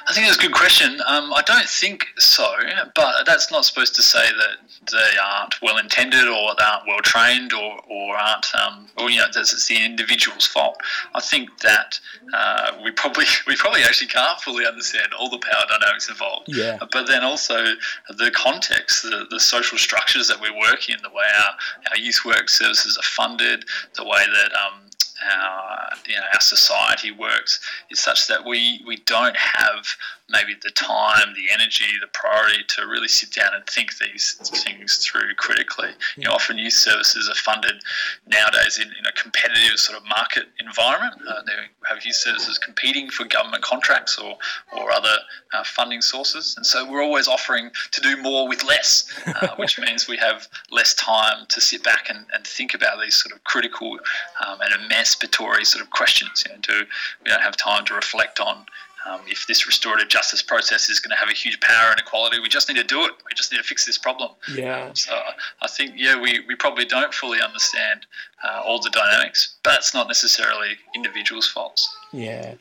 I 0.09 0.13
think 0.13 0.27
that's 0.27 0.39
a 0.39 0.41
good 0.41 0.55
question. 0.55 1.01
Um, 1.07 1.33
I 1.33 1.43
don't 1.47 1.69
think 1.69 2.07
so, 2.19 2.47
but 2.95 3.25
that's 3.25 3.51
not 3.51 3.65
supposed 3.65 3.95
to 3.97 4.03
say 4.03 4.25
that 4.25 4.91
they 4.91 5.19
aren't 5.19 5.61
well 5.63 5.79
intended 5.79 6.29
or 6.29 6.55
they 6.59 6.65
aren't 6.65 6.87
well 6.87 7.01
trained 7.03 7.53
or, 7.53 7.81
or 7.89 8.17
aren't, 8.17 8.47
um, 8.55 8.89
or 8.99 9.11
you 9.11 9.19
know, 9.19 9.27
it's 9.35 9.67
the 9.67 9.85
individual's 9.85 10.47
fault. 10.47 10.77
I 11.15 11.21
think 11.21 11.61
that 11.61 11.99
uh, 12.33 12.73
we 12.83 12.91
probably 12.93 13.25
we 13.47 13.57
probably 13.57 13.83
actually 13.83 14.09
can't 14.09 14.39
fully 14.41 14.67
understand 14.67 15.09
all 15.19 15.31
the 15.31 15.39
power 15.39 15.65
dynamics 15.69 16.09
involved. 16.09 16.49
Yeah. 16.49 16.79
But 16.93 17.07
then 17.07 17.25
also 17.25 17.65
the 18.09 18.31
context, 18.35 19.03
the, 19.03 19.27
the 19.31 19.41
social 19.41 19.79
structures 19.79 20.29
that 20.29 20.41
we 20.41 20.51
work 20.51 20.89
in, 20.89 20.97
the 21.03 21.11
way 21.11 21.25
our, 21.45 21.55
our 21.91 21.99
youth 21.99 22.21
work 22.25 22.49
services 22.49 22.97
are 22.99 23.03
funded, 23.03 23.65
the 23.97 24.05
way 24.05 24.25
that 24.27 24.53
um, 24.53 24.81
our 25.23 25.91
you 26.07 26.15
know 26.15 26.23
our 26.33 26.41
society 26.41 27.11
works 27.11 27.61
is 27.91 28.01
such 28.01 28.27
that 28.27 28.45
we 28.45 28.83
we 28.87 28.97
don't 29.07 29.37
have 29.37 29.87
maybe 30.31 30.55
the 30.63 30.71
time, 30.71 31.35
the 31.35 31.53
energy, 31.53 31.85
the 32.01 32.07
priority 32.09 32.65
to 32.67 32.87
really 32.87 33.09
sit 33.09 33.31
down 33.33 33.55
and 33.55 33.65
think 33.67 33.99
these 33.99 34.37
things 34.65 34.97
through 34.99 35.35
critically. 35.37 35.91
You 36.17 36.25
know, 36.25 36.33
often 36.33 36.57
youth 36.57 36.73
services 36.73 37.29
are 37.29 37.35
funded 37.35 37.83
nowadays 38.27 38.79
in, 38.79 38.89
in 38.89 39.07
a 39.07 39.13
competitive 39.13 39.79
sort 39.79 39.99
of 39.99 40.09
market 40.09 40.47
environment. 40.59 41.21
Uh, 41.29 41.43
they 41.47 41.53
have 41.89 42.05
youth 42.05 42.17
services 42.17 42.57
competing 42.59 43.11
for 43.11 43.25
government 43.25 43.63
contracts 43.63 44.19
or, 44.19 44.37
or 44.77 44.91
other 44.93 45.15
uh, 45.53 45.63
funding 45.65 46.01
sources. 46.01 46.55
And 46.57 46.65
so 46.65 46.91
we're 46.91 47.03
always 47.03 47.29
offering 47.29 47.71
to 47.91 48.01
do 48.01 48.17
more 48.17 48.49
with 48.49 48.65
less, 48.65 49.13
uh, 49.27 49.55
which 49.57 49.79
means 49.79 50.09
we 50.09 50.17
have 50.17 50.49
less 50.71 50.95
time 50.95 51.45
to 51.49 51.61
sit 51.61 51.85
back 51.85 52.09
and, 52.09 52.25
and 52.33 52.47
think 52.47 52.73
about 52.73 52.99
these 53.03 53.15
sort 53.15 53.35
of 53.35 53.45
critical 53.45 53.99
um, 54.47 54.59
and 54.63 54.73
emancipatory 55.05 55.65
sort 55.65 55.85
of 55.85 55.91
questions. 55.91 56.45
You 56.47 56.55
know, 56.55 56.61
do, 56.63 56.87
we 57.25 57.31
don't 57.31 57.43
have 57.43 57.57
time 57.57 57.85
to 57.87 57.95
reflect 57.95 58.41
on 58.41 58.67
um, 59.07 59.21
if 59.27 59.47
this 59.47 59.67
restorative 59.67 60.09
justice 60.09 60.41
process 60.41 60.89
is 60.89 60.99
going 60.99 61.11
to 61.11 61.17
have 61.17 61.29
a 61.29 61.35
huge 61.35 61.61
power 61.61 61.91
and 61.91 62.01
equality, 62.01 62.41
we 62.41 62.49
just 62.49 62.69
need 62.69 62.79
to 62.79 62.85
do 62.85 63.05
it. 63.05 63.13
We 63.27 63.35
just 63.35 63.53
need 63.53 63.59
to 63.59 63.65
fix 63.65 63.85
this 63.85 63.99
problem. 63.99 64.31
Yeah. 64.55 64.87
Um, 64.87 64.95
so 64.95 65.15
I 65.61 65.69
think, 65.69 65.93
yeah, 65.97 66.19
we, 66.19 66.41
we 66.49 66.55
probably 66.55 66.87
don't 66.87 67.13
fully 67.13 67.39
understand 67.43 68.07
uh, 68.43 68.63
all 68.65 68.81
the 68.81 68.89
dynamics, 68.89 69.57
but 69.63 69.75
it's 69.75 69.93
not 69.93 70.09
necessarily 70.09 70.79
individuals' 70.95 71.47
faults. 71.47 71.95
Yeah, 72.13 72.55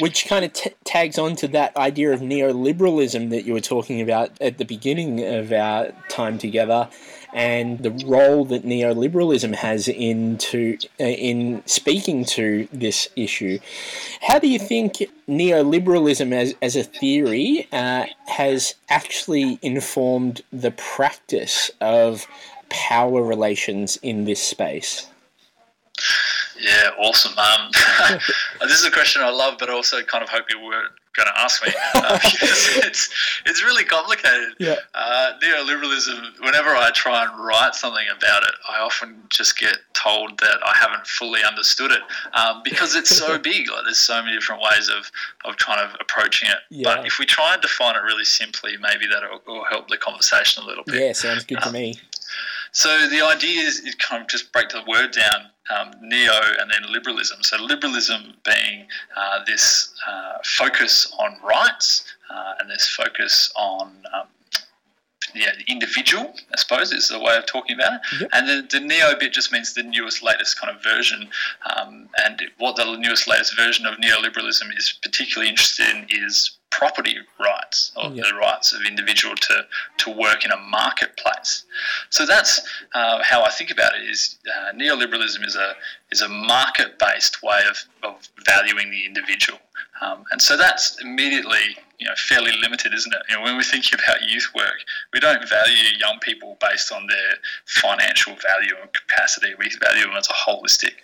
which 0.00 0.26
kind 0.26 0.44
of 0.44 0.52
t- 0.52 0.74
tags 0.84 1.18
on 1.18 1.36
to 1.36 1.48
that 1.48 1.74
idea 1.76 2.12
of 2.12 2.20
neoliberalism 2.20 3.30
that 3.30 3.44
you 3.44 3.52
were 3.52 3.60
talking 3.60 4.00
about 4.00 4.32
at 4.40 4.58
the 4.58 4.64
beginning 4.64 5.24
of 5.24 5.52
our 5.52 5.92
time 6.08 6.36
together, 6.36 6.88
and 7.32 7.78
the 7.80 7.90
role 8.06 8.44
that 8.46 8.64
neoliberalism 8.64 9.54
has 9.54 9.88
into 9.88 10.78
uh, 11.00 11.04
in 11.04 11.62
speaking 11.66 12.24
to 12.24 12.68
this 12.72 13.08
issue. 13.16 13.58
How 14.22 14.38
do 14.38 14.48
you 14.48 14.58
think 14.58 15.02
neoliberalism 15.28 16.32
as, 16.32 16.54
as 16.62 16.76
a 16.76 16.82
theory 16.82 17.68
uh, 17.72 18.06
has 18.26 18.74
actually 18.88 19.58
informed 19.62 20.42
the 20.52 20.70
practice 20.72 21.70
of 21.80 22.26
power 22.70 23.22
relations 23.22 23.98
in 24.02 24.24
this 24.24 24.42
space? 24.42 25.06
Yeah, 26.58 26.90
awesome. 26.98 27.38
Um, 27.38 27.70
this 28.60 28.80
is 28.80 28.84
a 28.84 28.90
question 28.90 29.22
I 29.22 29.30
love, 29.30 29.56
but 29.58 29.70
also 29.70 30.02
kind 30.02 30.24
of 30.24 30.30
hope 30.30 30.46
you 30.50 30.60
were 30.60 30.88
going 31.18 31.28
to 31.34 31.40
ask 31.40 31.64
me. 31.64 31.72
Um, 31.98 32.18
it's, 32.22 33.10
it's 33.44 33.64
really 33.64 33.82
complicated. 33.82 34.54
Yeah. 34.58 34.76
Uh, 34.94 35.32
neoliberalism, 35.42 36.40
whenever 36.40 36.70
I 36.70 36.90
try 36.94 37.24
and 37.24 37.44
write 37.44 37.74
something 37.74 38.06
about 38.16 38.44
it, 38.44 38.52
I 38.68 38.78
often 38.78 39.22
just 39.28 39.58
get 39.58 39.78
told 39.94 40.38
that 40.38 40.58
I 40.64 40.76
haven't 40.76 41.06
fully 41.06 41.40
understood 41.42 41.90
it 41.90 42.00
um, 42.34 42.62
because 42.62 42.94
it's 42.94 43.14
so 43.14 43.36
big. 43.50 43.68
Like, 43.68 43.84
there's 43.84 43.98
so 43.98 44.22
many 44.22 44.36
different 44.36 44.62
ways 44.62 44.88
of, 44.88 45.10
of 45.44 45.56
trying 45.56 45.84
of 45.84 45.96
approaching 46.00 46.48
it. 46.48 46.58
Yeah. 46.70 46.94
But 46.94 47.06
if 47.06 47.18
we 47.18 47.26
try 47.26 47.54
and 47.54 47.62
define 47.62 47.96
it 47.96 48.00
really 48.00 48.24
simply, 48.24 48.76
maybe 48.76 49.06
that 49.06 49.22
will 49.46 49.64
help 49.64 49.88
the 49.88 49.96
conversation 49.96 50.62
a 50.62 50.66
little 50.66 50.84
bit. 50.84 50.94
Yeah, 50.94 51.12
sounds 51.12 51.44
good 51.44 51.60
to 51.62 51.72
me. 51.72 51.98
So 52.72 53.08
the 53.08 53.24
idea 53.24 53.62
is 53.62 53.80
it 53.84 53.98
kind 53.98 54.22
of 54.22 54.28
just 54.28 54.52
break 54.52 54.68
the 54.68 54.82
word 54.86 55.12
down, 55.12 55.50
um, 55.74 55.92
neo 56.00 56.38
and 56.60 56.70
then 56.70 56.92
liberalism. 56.92 57.42
So 57.42 57.56
liberalism 57.62 58.34
being 58.44 58.86
uh, 59.16 59.44
this 59.46 59.94
uh, 60.06 60.38
focus 60.44 61.12
on 61.18 61.36
rights 61.42 62.04
uh, 62.30 62.54
and 62.60 62.70
this 62.70 62.86
focus 62.88 63.52
on 63.56 64.02
um, 64.14 64.28
yeah, 65.34 65.50
the 65.56 65.70
individual, 65.72 66.34
I 66.52 66.56
suppose, 66.56 66.92
is 66.92 67.10
a 67.10 67.18
way 67.18 67.36
of 67.36 67.46
talking 67.46 67.76
about 67.76 67.94
it. 67.94 68.00
Yep. 68.20 68.30
And 68.32 68.48
then 68.48 68.68
the 68.70 68.80
neo 68.80 69.14
bit 69.18 69.32
just 69.32 69.52
means 69.52 69.74
the 69.74 69.82
newest, 69.82 70.22
latest 70.22 70.60
kind 70.60 70.74
of 70.74 70.82
version. 70.82 71.28
Um, 71.76 72.08
and 72.24 72.42
what 72.58 72.76
the 72.76 72.96
newest, 72.96 73.28
latest 73.28 73.56
version 73.56 73.86
of 73.86 73.94
neoliberalism 73.98 74.76
is 74.76 74.98
particularly 75.02 75.48
interested 75.48 75.86
in 75.88 76.06
is 76.10 76.52
property 76.70 77.16
rights 77.40 77.92
or 77.96 78.10
Yep. 78.10 78.26
the 78.26 78.34
rights 78.34 78.72
of 78.72 78.82
individual 78.82 79.34
to, 79.34 79.66
to 79.98 80.10
work 80.10 80.44
in 80.44 80.50
a 80.50 80.56
marketplace. 80.56 81.64
So 82.10 82.26
that's 82.26 82.60
uh, 82.94 83.22
how 83.22 83.42
I 83.42 83.50
think 83.50 83.70
about 83.70 83.92
it. 83.96 84.08
Is 84.08 84.36
uh, 84.46 84.72
neoliberalism 84.72 85.44
is 85.46 85.56
a 85.56 85.74
is 86.10 86.20
a 86.22 86.28
market 86.28 86.98
based 86.98 87.42
way 87.42 87.60
of, 87.68 87.78
of 88.02 88.28
valuing 88.44 88.90
the 88.90 89.04
individual, 89.06 89.58
um, 90.00 90.24
and 90.30 90.40
so 90.40 90.56
that's 90.56 91.00
immediately 91.02 91.76
you 91.98 92.06
know 92.06 92.14
fairly 92.16 92.52
limited, 92.60 92.94
isn't 92.94 93.12
it? 93.12 93.22
You 93.28 93.36
know, 93.36 93.42
when 93.42 93.56
we 93.56 93.64
think 93.64 93.86
about 93.92 94.22
youth 94.22 94.48
work, 94.54 94.78
we 95.12 95.20
don't 95.20 95.46
value 95.48 95.96
young 95.98 96.18
people 96.20 96.56
based 96.60 96.92
on 96.92 97.06
their 97.06 97.34
financial 97.66 98.34
value 98.34 98.74
and 98.80 98.92
capacity. 98.92 99.54
We 99.58 99.70
value 99.80 100.04
them 100.04 100.16
as 100.16 100.28
a 100.28 100.32
holistic 100.32 100.94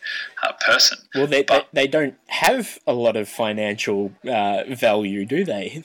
uh, 0.43 0.53
person. 0.61 0.99
Well, 1.15 1.27
they, 1.27 1.43
But- 1.43 1.69
they, 1.73 1.83
they 1.83 1.89
don't 1.89 2.15
have 2.29 2.79
a 2.87 2.93
lot 2.93 3.17
of 3.17 3.29
financial 3.29 4.13
uh, 4.29 4.65
value, 4.69 5.25
do 5.25 5.45
they? 5.45 5.83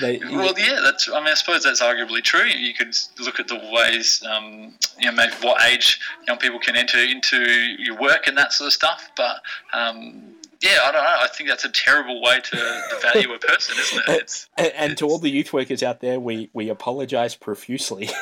they 0.00 0.18
Well, 0.18 0.54
yeah, 0.58 0.80
that's. 0.82 1.08
I 1.08 1.18
mean, 1.20 1.28
I 1.28 1.34
suppose 1.34 1.62
that's 1.62 1.82
arguably 1.82 2.22
true. 2.22 2.44
You 2.46 2.74
could 2.74 2.96
look 3.20 3.38
at 3.38 3.48
the 3.48 3.60
ways, 3.72 4.22
um, 4.28 4.74
you 4.98 5.10
know, 5.10 5.12
maybe 5.12 5.34
what 5.42 5.62
age 5.62 6.00
young 6.26 6.38
people 6.38 6.58
can 6.58 6.76
enter 6.76 6.98
into 6.98 7.44
your 7.78 7.96
work 8.00 8.26
and 8.26 8.36
that 8.36 8.52
sort 8.52 8.66
of 8.66 8.72
stuff. 8.72 9.10
But 9.16 9.42
um, 9.72 10.34
yeah, 10.66 10.78
I 10.84 10.92
don't 10.92 11.02
know. 11.02 11.16
I 11.20 11.28
think 11.28 11.48
that's 11.48 11.64
a 11.64 11.70
terrible 11.70 12.20
way 12.20 12.40
to, 12.40 12.82
value 13.02 13.32
a 13.32 13.38
person, 13.38 13.76
isn't 13.78 13.98
it? 13.98 14.04
It's, 14.22 14.48
and, 14.56 14.72
and 14.76 14.98
to 14.98 15.06
all 15.06 15.18
the 15.18 15.30
youth 15.30 15.52
workers 15.52 15.82
out 15.82 16.00
there, 16.00 16.18
we, 16.18 16.50
we 16.52 16.68
apologise 16.68 17.34
profusely. 17.34 18.08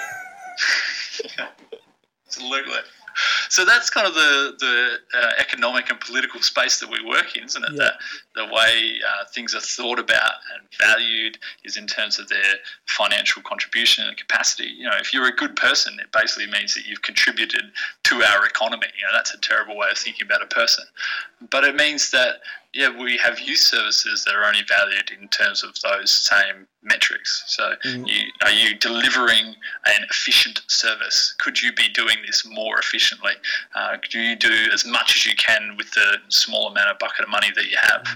Absolutely. 2.27 2.79
So 3.49 3.65
that's 3.65 3.91
kind 3.91 4.07
of 4.07 4.15
the 4.15 4.55
the 4.59 5.19
uh, 5.19 5.31
economic 5.39 5.91
and 5.91 6.01
political 6.01 6.41
space 6.41 6.81
that 6.81 6.91
we 6.91 7.05
work 7.05 7.37
in, 7.37 7.45
isn't 7.45 7.65
it? 7.65 7.73
Yeah. 7.73 7.91
The, 8.35 8.47
the 8.47 8.53
way 8.53 8.99
uh, 9.09 9.25
things 9.33 9.55
are 9.55 9.61
thought 9.61 9.99
about 9.99 10.33
and 10.55 10.67
valued 10.79 11.39
is 11.65 11.77
in 11.77 11.87
terms 11.87 12.19
of 12.19 12.29
their 12.29 12.55
financial 12.87 13.43
contribution 13.43 14.07
and 14.07 14.17
capacity. 14.17 14.69
You 14.69 14.85
know, 14.85 14.97
if 14.99 15.13
you're 15.13 15.29
a 15.29 15.35
good 15.35 15.57
person, 15.57 15.97
it 16.01 16.11
basically 16.13 16.47
means 16.51 16.75
that 16.75 16.87
you've 16.87 17.03
contributed 17.03 17.65
to 18.05 18.23
our 18.23 18.47
economy. 18.47 18.89
You 18.99 19.07
know, 19.07 19.13
that's 19.13 19.35
a 19.35 19.39
terrible 19.39 19.77
way 19.77 19.89
of 19.91 19.99
thinking 19.99 20.27
about 20.27 20.43
a 20.43 20.47
person, 20.47 20.85
but 21.51 21.65
it 21.65 21.77
means 21.77 22.11
that 22.11 22.41
yeah, 22.75 22.91
we 22.91 23.17
have 23.19 23.39
youth 23.41 23.61
services 23.61 24.25
that 24.25 24.35
are 24.35 24.45
only 24.45 24.63
valued 24.69 25.11
in 25.19 25.29
terms 25.29 25.63
of 25.63 25.75
those 25.83 26.11
same 26.11 26.67
metrics. 26.83 27.45
So, 27.47 27.75
Mm. 27.85 28.09
you, 28.09 28.31
are 28.43 28.51
you 28.51 28.75
delivering 28.77 29.55
an 29.87 30.03
efficient 30.11 30.61
service? 30.67 31.35
Could 31.39 31.63
you 31.63 31.73
be 31.73 31.89
doing 31.89 32.19
this 32.27 32.45
more 32.45 32.79
efficiently? 32.79 33.33
Uh, 33.75 33.97
do 34.11 34.21
you 34.21 34.37
do 34.37 34.53
as 34.73 34.85
much 34.85 35.15
as 35.17 35.25
you 35.25 35.35
can 35.37 35.77
with 35.79 35.91
the 35.93 36.19
small 36.29 36.69
amount 36.69 36.91
of 36.91 36.99
bucket 36.99 37.21
of 37.25 37.31
money 37.31 37.49
that 37.55 37.71
you 37.71 37.79
have? 37.81 38.07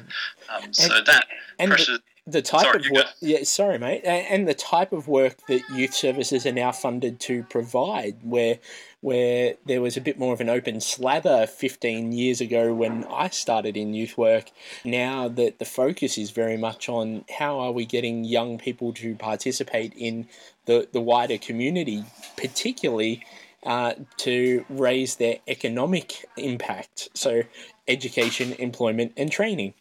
Um, 0.51 0.73
so 0.75 1.01
that 1.03 1.27
and 1.59 1.73
the- 1.73 2.03
the 2.27 2.43
type 2.43 2.61
Sorry, 2.61 2.85
of 2.85 2.91
work, 2.91 3.07
yeah, 3.21 3.43
sorry, 3.45 3.79
mate, 3.79 4.03
and 4.05 4.47
the 4.47 4.53
type 4.53 4.93
of 4.93 5.09
work 5.09 5.47
that 5.47 5.63
youth 5.71 5.95
services 5.95 6.45
are 6.45 6.53
now 6.53 6.73
funded 6.73 7.21
to 7.21 7.43
provide, 7.45 8.17
where 8.23 8.59
where 9.01 9.55
there 9.65 9.81
was 9.81 9.97
a 9.97 10.01
bit 10.01 10.19
more 10.19 10.33
of 10.33 10.41
an 10.41 10.49
open 10.49 10.81
slather 10.81 11.47
15 11.47 12.13
years 12.13 12.41
ago 12.41 12.75
when 12.75 13.05
I 13.05 13.29
started 13.29 13.77
in 13.77 13.95
youth 13.95 14.19
work. 14.19 14.51
Now 14.85 15.29
that 15.29 15.59
the 15.59 15.65
focus 15.65 16.19
is 16.19 16.31
very 16.31 16.57
much 16.57 16.89
on 16.89 17.25
how 17.39 17.61
are 17.61 17.73
we 17.73 17.87
getting 17.87 18.25
young 18.25 18.59
people 18.59 18.93
to 18.95 19.15
participate 19.15 19.93
in 19.97 20.29
the, 20.67 20.89
the 20.93 21.01
wider 21.01 21.39
community, 21.39 22.05
particularly 22.37 23.25
uh, 23.65 23.95
to 24.19 24.65
raise 24.69 25.17
their 25.17 25.39
economic 25.47 26.25
impact. 26.37 27.09
So, 27.15 27.43
education, 27.87 28.53
employment, 28.55 29.13
and 29.17 29.31
training. 29.31 29.75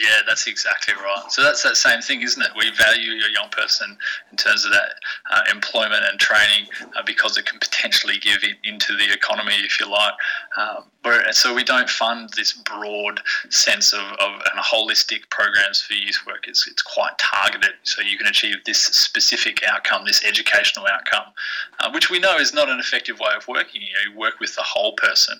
Yeah, 0.00 0.22
that's 0.26 0.48
exactly 0.48 0.94
right. 0.94 1.30
So 1.30 1.42
that's 1.42 1.62
that 1.62 1.76
same 1.76 2.00
thing, 2.00 2.22
isn't 2.22 2.42
it? 2.42 2.50
We 2.58 2.70
value 2.72 3.12
your 3.12 3.28
young 3.28 3.48
person 3.50 3.96
in 4.32 4.36
terms 4.36 4.64
of 4.64 4.72
that 4.72 4.94
uh, 5.30 5.42
employment 5.52 6.02
and 6.10 6.18
training 6.18 6.66
uh, 6.96 7.02
because 7.06 7.38
it 7.38 7.46
can 7.46 7.60
potentially 7.60 8.18
give 8.18 8.42
it 8.42 8.56
into 8.64 8.96
the 8.96 9.12
economy, 9.12 9.54
if 9.54 9.78
you 9.78 9.88
like. 9.88 10.14
Um, 10.56 10.84
so 11.32 11.54
we 11.54 11.64
don't 11.64 11.88
fund 11.90 12.30
this 12.36 12.52
broad 12.52 13.20
sense 13.50 13.92
of, 13.92 14.00
of 14.00 14.40
and 14.50 14.60
holistic 14.64 15.28
programs 15.30 15.80
for 15.82 15.92
youth 15.92 16.18
work. 16.26 16.46
It's, 16.48 16.66
it's 16.66 16.82
quite 16.82 17.16
targeted, 17.18 17.74
so 17.82 18.00
you 18.02 18.16
can 18.16 18.26
achieve 18.26 18.56
this 18.64 18.78
specific 18.78 19.62
outcome, 19.64 20.04
this 20.06 20.24
educational 20.24 20.86
outcome, 20.90 21.32
uh, 21.80 21.90
which 21.90 22.10
we 22.10 22.18
know 22.18 22.36
is 22.38 22.54
not 22.54 22.68
an 22.70 22.80
effective 22.80 23.18
way 23.18 23.32
of 23.36 23.46
working. 23.48 23.82
You, 23.82 23.92
know, 23.92 24.12
you 24.12 24.18
work 24.18 24.40
with 24.40 24.54
the 24.56 24.62
whole 24.62 24.92
person. 24.92 25.38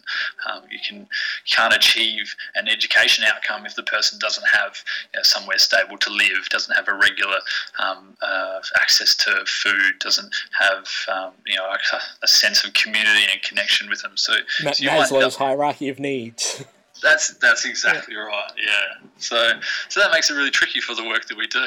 Um, 0.51 0.63
you 0.71 0.79
can 0.87 1.07
can't 1.51 1.75
achieve 1.75 2.35
an 2.55 2.69
education 2.69 3.25
outcome 3.25 3.65
if 3.65 3.75
the 3.75 3.83
person 3.85 4.19
doesn't 4.19 4.44
have 4.47 4.83
you 5.13 5.19
know, 5.19 5.23
somewhere 5.23 5.59
stable 5.59 5.99
to 5.99 6.11
live, 6.11 6.49
doesn't 6.51 6.75
have 6.75 6.89
a 6.89 6.95
regular 6.95 7.39
um, 7.79 8.17
uh, 8.23 8.61
access 8.81 9.15
to 9.17 9.45
food, 9.47 9.99
doesn't 10.01 10.35
have 10.59 10.89
um, 11.13 11.33
you 11.47 11.57
know 11.57 11.67
a, 11.67 11.79
a 12.23 12.29
sense 12.29 12.65
of 12.65 12.73
community 12.75 13.25
and 13.31 13.43
connection 13.43 13.89
with 13.89 14.03
them. 14.03 14.13
So, 14.17 14.35
Ma- 14.63 14.73
so 14.73 14.83
you 14.83 14.91
might 14.91 14.97
end 14.97 15.11
Maslow's 15.11 15.37
hierarchy 15.37 15.89
of 15.89 15.99
needs. 15.99 16.65
that's 17.03 17.35
that's 17.35 17.65
exactly 17.65 18.17
right. 18.17 18.51
Yeah. 18.57 19.07
So 19.19 19.53
so 19.89 20.01
that 20.01 20.11
makes 20.11 20.31
it 20.31 20.35
really 20.35 20.51
tricky 20.51 20.81
for 20.81 20.95
the 20.95 21.05
work 21.05 21.27
that 21.29 21.37
we 21.37 21.47
do. 21.47 21.67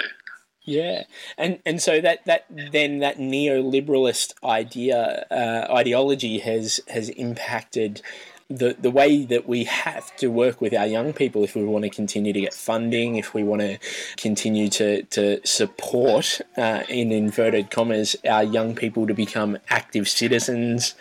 Yeah, 0.64 1.04
and 1.38 1.60
and 1.66 1.82
so 1.82 2.02
that 2.02 2.26
that 2.26 2.46
then 2.50 3.00
that 3.00 3.18
neoliberalist 3.18 4.34
idea 4.44 5.26
uh, 5.32 5.74
ideology 5.74 6.40
has 6.40 6.82
has 6.90 7.08
impacted 7.10 8.02
the 8.50 8.78
the 8.80 8.90
way 8.90 9.26
that 9.26 9.48
we 9.48 9.66
have 9.66 10.16
to 10.16 10.28
work 10.28 10.62
with 10.62 10.74
our 10.74 10.88
young 10.88 11.12
people 11.12 11.44
if 11.44 11.54
we 11.54 11.66
want 11.66 11.84
to 11.84 11.90
continue 11.90 12.32
to 12.32 12.40
get 12.40 12.54
funding, 12.54 13.18
if 13.18 13.34
we 13.34 13.44
want 13.44 13.62
to 13.62 13.78
continue 14.16 14.70
to 14.70 15.04
to 15.04 15.46
support 15.46 16.40
uh, 16.56 16.84
in 16.88 17.12
inverted 17.12 17.70
commas 17.72 18.16
our 18.30 18.44
young 18.44 18.74
people 18.74 19.06
to 19.06 19.14
become 19.14 19.58
active 19.70 20.08
citizens. 20.08 20.96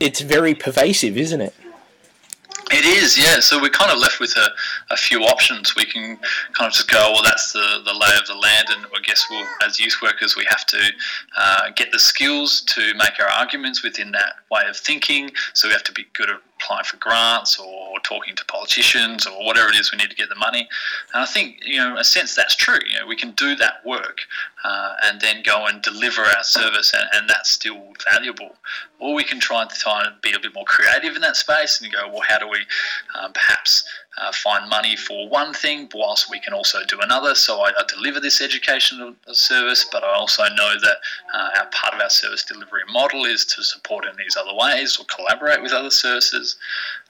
It's 0.00 0.20
very 0.20 0.54
pervasive, 0.54 1.16
isn't 1.16 1.40
it? 1.40 1.54
It 2.70 2.84
is, 2.84 3.16
yeah. 3.16 3.40
So 3.40 3.58
we're 3.60 3.70
kind 3.70 3.90
of 3.90 3.98
left 3.98 4.20
with 4.20 4.36
a, 4.36 4.50
a 4.90 4.96
few 4.96 5.22
options. 5.22 5.74
We 5.74 5.86
can 5.86 6.18
kind 6.52 6.68
of 6.68 6.72
just 6.72 6.90
go, 6.90 7.12
well, 7.12 7.22
that's 7.22 7.52
the, 7.52 7.80
the 7.82 7.94
lay 7.94 8.14
of 8.20 8.26
the 8.26 8.34
land, 8.34 8.66
and 8.68 8.84
I 8.94 9.00
guess 9.02 9.26
we'll, 9.30 9.46
as 9.64 9.80
youth 9.80 9.96
workers, 10.02 10.36
we 10.36 10.44
have 10.50 10.66
to 10.66 10.90
uh, 11.38 11.70
get 11.74 11.92
the 11.92 11.98
skills 11.98 12.60
to 12.62 12.92
make 12.94 13.18
our 13.20 13.28
arguments 13.28 13.82
within 13.82 14.10
that 14.12 14.34
way 14.50 14.64
of 14.68 14.76
thinking. 14.76 15.30
So 15.54 15.68
we 15.68 15.72
have 15.72 15.84
to 15.84 15.92
be 15.92 16.06
good 16.12 16.28
at 16.28 16.40
applying 16.68 16.84
for 16.84 16.96
grants 16.98 17.58
or 17.58 17.98
talking 18.00 18.36
to 18.36 18.44
politicians 18.44 19.26
or 19.26 19.44
whatever 19.44 19.70
it 19.70 19.76
is 19.76 19.90
we 19.90 19.98
need 19.98 20.10
to 20.10 20.16
get 20.16 20.28
the 20.28 20.34
money. 20.34 20.68
And 21.14 21.22
I 21.22 21.26
think, 21.26 21.60
you 21.64 21.78
know, 21.78 21.92
in 21.92 21.98
a 21.98 22.04
sense 22.04 22.34
that's 22.34 22.54
true. 22.54 22.78
You 22.90 23.00
know, 23.00 23.06
we 23.06 23.16
can 23.16 23.32
do 23.32 23.54
that 23.56 23.84
work 23.86 24.20
uh, 24.64 24.94
and 25.04 25.20
then 25.20 25.42
go 25.42 25.66
and 25.66 25.80
deliver 25.82 26.22
our 26.22 26.42
service 26.42 26.92
and, 26.94 27.04
and 27.14 27.28
that's 27.28 27.50
still 27.50 27.80
valuable. 28.10 28.54
Or 28.98 29.14
we 29.14 29.24
can 29.24 29.40
try 29.40 29.62
and, 29.62 29.70
try 29.70 30.04
and 30.04 30.20
be 30.20 30.32
a 30.32 30.40
bit 30.40 30.54
more 30.54 30.64
creative 30.64 31.14
in 31.14 31.22
that 31.22 31.36
space 31.36 31.80
and 31.80 31.92
go, 31.92 32.08
well, 32.08 32.22
how 32.26 32.38
do 32.38 32.48
we 32.48 32.58
um, 33.18 33.32
perhaps 33.32 33.84
uh, 34.20 34.32
find 34.32 34.68
money 34.68 34.96
for 34.96 35.28
one 35.28 35.52
thing 35.52 35.88
whilst 35.94 36.30
we 36.30 36.40
can 36.40 36.52
also 36.52 36.78
do 36.86 36.98
another. 37.00 37.34
So 37.34 37.60
I, 37.60 37.70
I 37.70 37.84
deliver 37.88 38.20
this 38.20 38.40
educational 38.40 39.14
service, 39.32 39.86
but 39.90 40.04
I 40.04 40.12
also 40.14 40.42
know 40.54 40.74
that 40.80 40.96
uh, 41.34 41.48
our 41.58 41.66
part 41.66 41.94
of 41.94 42.00
our 42.00 42.10
service 42.10 42.44
delivery 42.44 42.82
model 42.92 43.24
is 43.24 43.44
to 43.46 43.62
support 43.62 44.04
in 44.04 44.12
these 44.16 44.36
other 44.36 44.54
ways 44.54 44.98
or 44.98 45.04
collaborate 45.06 45.62
with 45.62 45.72
other 45.72 45.90
services. 45.90 46.56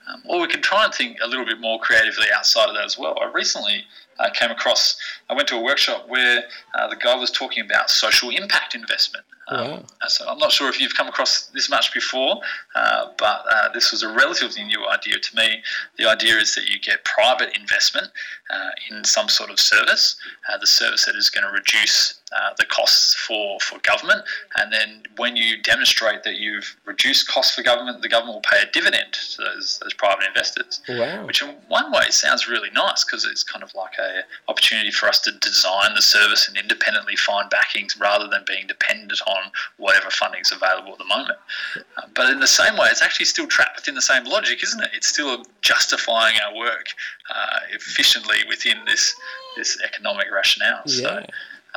Um, 0.09 0.23
or 0.27 0.41
we 0.41 0.47
can 0.47 0.63
try 0.63 0.85
and 0.85 0.95
think 0.95 1.19
a 1.23 1.27
little 1.27 1.45
bit 1.45 1.61
more 1.61 1.79
creatively 1.79 2.27
outside 2.35 2.69
of 2.69 2.75
that 2.75 2.85
as 2.85 2.99
well. 2.99 3.19
I 3.21 3.31
recently 3.31 3.85
uh, 4.19 4.31
came 4.31 4.51
across, 4.51 4.97
I 5.29 5.35
went 5.35 5.49
to 5.49 5.57
a 5.57 5.63
workshop 5.63 6.09
where 6.09 6.45
uh, 6.75 6.89
the 6.89 6.97
guy 6.97 7.15
was 7.17 7.31
talking 7.31 7.65
about 7.65 7.91
social 7.91 8.31
impact 8.31 8.75
investment. 8.75 9.25
Um, 9.49 9.71
wow. 9.71 9.83
So 10.09 10.29
I'm 10.29 10.39
not 10.39 10.53
sure 10.53 10.69
if 10.69 10.81
you've 10.81 10.95
come 10.95 11.09
across 11.09 11.47
this 11.55 11.71
much 11.71 11.95
before, 11.95 12.41
uh, 12.75 13.09
but 13.17 13.45
uh, 13.51 13.73
this 13.73 13.93
was 13.93 14.03
a 14.03 14.09
relatively 14.09 14.65
new 14.65 14.87
idea 14.89 15.19
to 15.19 15.37
me. 15.37 15.63
The 15.97 16.07
idea 16.07 16.37
is 16.37 16.55
that 16.55 16.69
you 16.69 16.79
get 16.79 17.05
private 17.05 17.57
investment 17.57 18.09
uh, 18.51 18.71
in 18.91 19.05
some 19.05 19.29
sort 19.29 19.51
of 19.51 19.59
service, 19.59 20.17
uh, 20.51 20.59
the 20.59 20.67
service 20.67 21.07
that 21.07 21.17
is 21.17 21.31
going 21.31 21.47
to 21.47 21.53
reduce 21.53 22.21
uh, 22.37 22.51
the 22.59 22.67
costs 22.67 23.15
for, 23.15 23.59
for 23.61 23.79
government. 23.81 24.23
And 24.57 24.73
then 24.73 25.03
when 25.17 25.37
you 25.37 25.61
demonstrate 25.63 26.25
that 26.25 26.37
you've 26.37 26.77
reduced 26.85 27.29
costs 27.29 27.55
for 27.55 27.63
government, 27.63 28.03
the 28.03 28.09
government 28.09 28.37
will 28.37 28.43
pay 28.43 28.63
a 28.63 28.71
dividend 28.71 29.13
to 29.13 29.43
those, 29.43 29.79
those 29.83 29.95
private 29.95 30.27
investors. 30.27 30.81
Wow. 30.89 31.27
Which 31.27 31.43
in 31.43 31.55
one 31.69 31.91
way 31.93 32.07
sounds 32.11 32.49
really 32.49 32.71
nice 32.71 33.05
because 33.05 33.25
it's 33.25 33.43
kind 33.43 33.63
of 33.63 33.75
like 33.75 33.93
a 33.99 34.23
opportunity 34.51 34.91
for 34.91 35.09
us 35.09 35.21
to 35.21 35.33
design 35.41 35.95
the 35.95 36.03
service 36.03 36.49
and 36.49 36.57
independently 36.57 37.17
find 37.17 37.49
backings 37.51 37.97
rather 37.99 38.29
than 38.29 38.45
being 38.47 38.67
dependent 38.67 39.21
on 39.27 39.51
whatever 39.79 40.11
funding 40.11 40.41
is 40.41 40.53
available 40.53 40.93
at 40.93 40.99
the 40.99 41.05
moment. 41.05 41.39
Uh, 41.77 42.03
but 42.15 42.31
in 42.31 42.41
the 42.41 42.47
same 42.47 42.77
way, 42.77 42.89
it's 42.91 43.03
actually 43.03 43.27
still 43.27 43.47
trapped 43.47 43.77
within 43.77 43.95
the 43.95 44.03
same 44.03 44.25
logic, 44.25 44.63
isn't 44.63 44.83
it? 44.83 44.91
It's 44.93 45.09
still 45.09 45.45
justifying 45.63 46.37
our 46.45 46.55
work 46.55 46.87
uh, 47.35 47.61
efficiently 47.73 48.39
within 48.49 48.79
this 48.87 49.15
this 49.57 49.79
economic 49.83 50.29
rationale. 50.33 50.83
Yeah. 50.87 51.03
So 51.03 51.27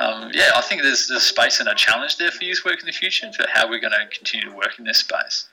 um, 0.02 0.30
yeah, 0.34 0.50
I 0.54 0.60
think 0.60 0.82
there's, 0.82 1.08
there's 1.08 1.22
space 1.22 1.60
and 1.60 1.68
a 1.68 1.74
challenge 1.74 2.16
there 2.16 2.30
for 2.30 2.42
youth 2.44 2.64
work 2.64 2.80
in 2.80 2.86
the 2.86 2.92
future 2.92 3.30
for 3.32 3.46
how 3.48 3.68
we're 3.68 3.80
going 3.80 3.92
to 3.92 4.06
continue 4.16 4.50
to 4.50 4.56
work 4.56 4.78
in 4.78 4.84
this 4.84 4.98
space. 4.98 5.46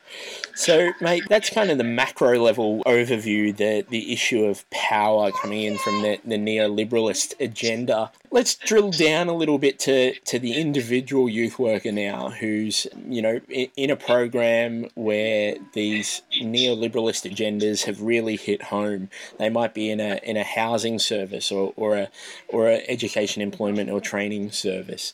So, 0.55 0.91
mate, 0.99 1.23
that's 1.29 1.49
kind 1.49 1.71
of 1.71 1.77
the 1.77 1.83
macro 1.83 2.37
level 2.37 2.83
overview, 2.85 3.55
the, 3.55 3.85
the 3.87 4.11
issue 4.11 4.43
of 4.43 4.69
power 4.69 5.31
coming 5.31 5.63
in 5.63 5.77
from 5.77 6.01
the, 6.01 6.19
the 6.25 6.35
neoliberalist 6.35 7.39
agenda. 7.39 8.11
Let's 8.31 8.55
drill 8.55 8.91
down 8.91 9.29
a 9.29 9.33
little 9.33 9.57
bit 9.57 9.79
to, 9.79 10.13
to 10.13 10.37
the 10.37 10.53
individual 10.59 11.29
youth 11.29 11.57
worker 11.57 11.91
now 11.91 12.29
who's, 12.29 12.87
you 13.07 13.21
know, 13.21 13.39
in, 13.49 13.89
a 13.89 13.95
program 13.95 14.87
where 14.95 15.55
these 15.73 16.21
neoliberalist 16.39 17.31
agendas 17.31 17.85
have 17.85 18.01
really 18.01 18.35
hit 18.35 18.63
home. 18.63 19.09
They 19.37 19.49
might 19.49 19.73
be 19.73 19.89
in 19.89 19.99
a, 19.99 20.19
in 20.23 20.37
a 20.37 20.43
housing 20.43 20.99
service 20.99 21.51
or, 21.51 21.73
or 21.75 21.95
a 21.95 22.09
or 22.49 22.69
a 22.69 22.83
education, 22.87 23.41
employment, 23.41 23.89
or 23.89 24.01
training 24.01 24.51
service. 24.51 25.13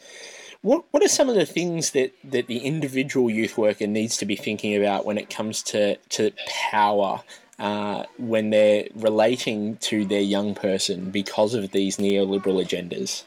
What, 0.66 0.84
what 0.90 1.04
are 1.04 1.08
some 1.08 1.30
of 1.30 1.36
the 1.36 1.46
things 1.46 1.92
that, 1.92 2.12
that 2.24 2.48
the 2.48 2.58
individual 2.58 3.30
youth 3.30 3.56
worker 3.56 3.86
needs 3.86 4.18
to 4.18 4.26
be 4.26 4.36
thinking 4.36 4.76
about 4.76 5.06
when 5.06 5.20
it 5.20 5.30
comes 5.30 5.62
to, 5.62 5.98
to 5.98 6.32
power 6.72 7.22
uh, 7.60 8.06
when 8.18 8.50
they're 8.50 8.88
relating 8.96 9.78
to 9.78 10.06
their 10.06 10.22
young 10.22 10.56
person 10.56 11.12
because 11.12 11.54
of 11.54 11.70
these 11.70 11.98
neoliberal 11.98 12.66
agendas? 12.66 13.26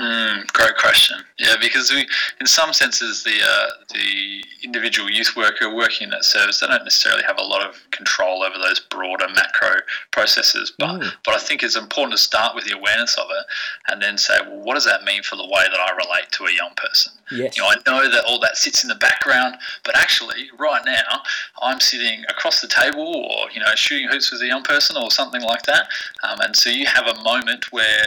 Mm, 0.00 0.50
great 0.54 0.76
question. 0.78 1.18
Yeah, 1.38 1.56
because 1.60 1.90
we, 1.90 2.06
in 2.40 2.46
some 2.46 2.72
senses, 2.72 3.22
the 3.22 3.36
uh, 3.42 3.66
the 3.92 4.42
individual 4.62 5.10
youth 5.10 5.36
worker 5.36 5.74
working 5.74 6.06
in 6.06 6.10
that 6.10 6.24
service, 6.24 6.60
they 6.60 6.68
don't 6.68 6.84
necessarily 6.84 7.22
have 7.24 7.38
a 7.38 7.42
lot 7.42 7.60
of 7.60 7.78
control 7.90 8.42
over 8.42 8.56
those 8.56 8.80
broader 8.80 9.26
macro 9.28 9.80
processes. 10.10 10.72
But 10.78 11.00
mm. 11.00 11.12
but 11.26 11.34
I 11.34 11.38
think 11.38 11.62
it's 11.62 11.76
important 11.76 12.16
to 12.16 12.22
start 12.22 12.54
with 12.54 12.64
the 12.64 12.74
awareness 12.74 13.14
of 13.16 13.26
it, 13.28 13.44
and 13.92 14.00
then 14.00 14.16
say, 14.16 14.38
well, 14.40 14.60
what 14.60 14.74
does 14.74 14.86
that 14.86 15.04
mean 15.04 15.22
for 15.22 15.36
the 15.36 15.44
way 15.44 15.64
that 15.70 15.78
I 15.78 15.90
relate 15.90 16.30
to 16.32 16.44
a 16.44 16.52
young 16.52 16.70
person? 16.76 17.12
Yes. 17.30 17.58
You 17.58 17.62
know, 17.62 17.68
I 17.68 17.74
know 17.86 18.10
that 18.10 18.24
all 18.24 18.40
that 18.40 18.56
sits 18.56 18.82
in 18.82 18.88
the 18.88 18.94
background, 18.94 19.56
but 19.84 19.96
actually, 19.96 20.50
right 20.58 20.82
now, 20.86 21.20
I'm 21.60 21.78
sitting 21.78 22.24
across 22.30 22.62
the 22.62 22.68
table, 22.68 23.06
or 23.06 23.50
you 23.50 23.60
know, 23.60 23.66
shooting 23.74 24.08
hoops 24.08 24.32
with 24.32 24.40
a 24.40 24.46
young 24.46 24.62
person, 24.62 24.96
or 24.96 25.10
something 25.10 25.42
like 25.42 25.64
that. 25.64 25.88
Um, 26.22 26.40
and 26.40 26.56
so 26.56 26.70
you 26.70 26.86
have 26.86 27.06
a 27.06 27.22
moment 27.22 27.70
where 27.70 28.06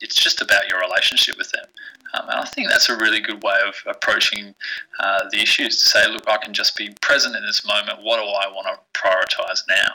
it's 0.00 0.16
just 0.16 0.40
about 0.40 0.68
your 0.68 0.80
relationship 0.80 1.36
with 1.36 1.50
them. 1.50 1.64
Um, 2.14 2.28
and 2.28 2.40
I 2.40 2.44
think 2.44 2.68
that's 2.68 2.88
a 2.88 2.96
really 2.96 3.20
good 3.20 3.42
way 3.42 3.56
of 3.66 3.74
approaching 3.86 4.54
uh, 4.98 5.28
the 5.30 5.40
issues 5.40 5.82
to 5.82 5.88
say, 5.88 6.08
look, 6.08 6.28
I 6.28 6.38
can 6.38 6.52
just 6.52 6.76
be 6.76 6.90
present 7.00 7.36
in 7.36 7.42
this 7.46 7.64
moment. 7.64 8.02
What 8.02 8.16
do 8.16 8.24
I 8.24 8.52
want 8.52 8.66
to 8.66 9.00
prioritize 9.00 9.62
now? 9.68 9.92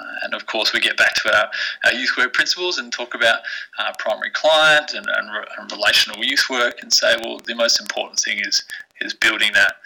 Uh, 0.00 0.14
and 0.22 0.34
of 0.34 0.46
course, 0.46 0.72
we 0.72 0.80
get 0.80 0.96
back 0.96 1.14
to 1.14 1.36
our, 1.36 1.50
our 1.84 1.92
youth 1.92 2.14
work 2.16 2.32
principles 2.32 2.78
and 2.78 2.92
talk 2.92 3.14
about 3.14 3.40
uh, 3.78 3.92
primary 3.98 4.30
client 4.30 4.92
and, 4.94 5.06
and, 5.06 5.30
re- 5.30 5.44
and, 5.58 5.70
relational 5.72 6.24
youth 6.24 6.46
work 6.48 6.76
and 6.82 6.92
say, 6.92 7.16
well, 7.22 7.38
the 7.46 7.54
most 7.54 7.80
important 7.80 8.18
thing 8.18 8.38
is 8.40 8.62
is 9.00 9.14
building 9.14 9.50
that 9.54 9.76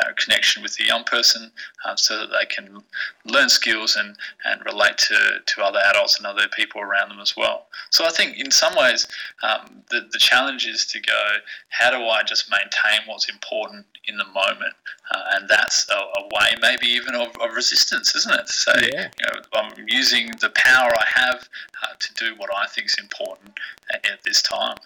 uh, 0.00 0.12
connection 0.16 0.62
with 0.62 0.74
the 0.76 0.84
young 0.84 1.04
person 1.04 1.50
um, 1.84 1.96
so 1.96 2.18
that 2.18 2.30
they 2.30 2.46
can 2.46 2.82
learn 3.24 3.48
skills 3.48 3.96
and, 3.96 4.16
and 4.44 4.64
relate 4.64 4.98
to, 4.98 5.16
to 5.46 5.62
other 5.62 5.78
adults 5.90 6.18
and 6.18 6.26
other 6.26 6.48
people 6.48 6.80
around 6.80 7.10
them 7.10 7.20
as 7.20 7.36
well. 7.36 7.66
So 7.90 8.04
I 8.04 8.10
think 8.10 8.38
in 8.38 8.50
some 8.50 8.74
ways 8.76 9.06
um, 9.42 9.82
the, 9.90 10.08
the 10.10 10.18
challenge 10.18 10.66
is 10.66 10.86
to 10.86 11.00
go, 11.00 11.22
how 11.68 11.90
do 11.90 12.04
I 12.06 12.22
just 12.22 12.50
maintain 12.50 13.06
what's 13.06 13.28
important 13.28 13.86
in 14.06 14.16
the 14.16 14.26
moment? 14.26 14.74
Uh, 15.10 15.22
and 15.34 15.48
that's 15.48 15.88
a, 15.90 15.94
a, 15.94 16.24
way 16.32 16.50
maybe 16.60 16.86
even 16.86 17.14
of, 17.14 17.28
of, 17.40 17.54
resistance, 17.54 18.14
isn't 18.16 18.34
it? 18.34 18.48
Say, 18.48 18.90
yeah. 18.92 19.08
you 19.20 19.26
know, 19.26 19.42
I'm 19.52 19.72
using 19.86 20.30
the 20.40 20.50
power 20.50 20.90
I 20.90 21.04
have 21.14 21.48
uh, 21.82 21.94
to 21.98 22.14
do 22.14 22.34
what 22.36 22.50
I 22.54 22.66
think 22.66 22.86
is 22.86 22.96
important 22.98 23.52
at, 23.92 24.04
at 24.06 24.22
this 24.24 24.40
time 24.42 24.76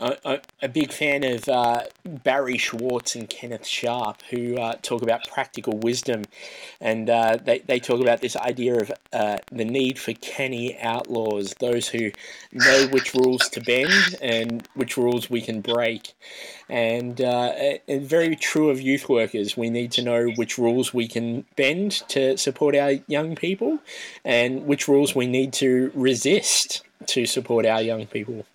a, 0.00 0.40
a 0.62 0.68
big 0.68 0.92
fan 0.92 1.24
of 1.24 1.48
uh, 1.48 1.82
Barry 2.04 2.58
Schwartz 2.58 3.14
and 3.14 3.28
Kenneth 3.28 3.66
Sharpe, 3.66 4.22
who 4.30 4.56
uh, 4.56 4.76
talk 4.82 5.02
about 5.02 5.28
practical 5.28 5.76
wisdom, 5.78 6.24
and 6.80 7.10
uh, 7.10 7.38
they, 7.42 7.58
they 7.60 7.78
talk 7.78 8.00
about 8.00 8.20
this 8.20 8.36
idea 8.36 8.76
of 8.76 8.92
uh, 9.12 9.38
the 9.52 9.64
need 9.64 9.98
for 9.98 10.12
canny 10.14 10.78
outlaws, 10.78 11.54
those 11.60 11.88
who 11.88 12.10
know 12.52 12.86
which 12.88 13.14
rules 13.14 13.48
to 13.50 13.60
bend 13.60 14.16
and 14.22 14.66
which 14.74 14.96
rules 14.96 15.28
we 15.28 15.40
can 15.40 15.60
break. 15.60 16.14
And, 16.68 17.20
uh, 17.20 17.52
and 17.88 18.02
very 18.02 18.36
true 18.36 18.70
of 18.70 18.80
youth 18.80 19.08
workers, 19.08 19.56
we 19.56 19.70
need 19.70 19.92
to 19.92 20.02
know 20.02 20.28
which 20.36 20.56
rules 20.56 20.94
we 20.94 21.08
can 21.08 21.44
bend 21.56 22.02
to 22.08 22.36
support 22.36 22.74
our 22.76 22.92
young 23.06 23.36
people, 23.36 23.78
and 24.24 24.66
which 24.66 24.88
rules 24.88 25.14
we 25.14 25.26
need 25.26 25.52
to 25.54 25.90
resist 25.94 26.82
to 27.06 27.26
support 27.26 27.66
our 27.66 27.82
young 27.82 28.06
people. 28.06 28.46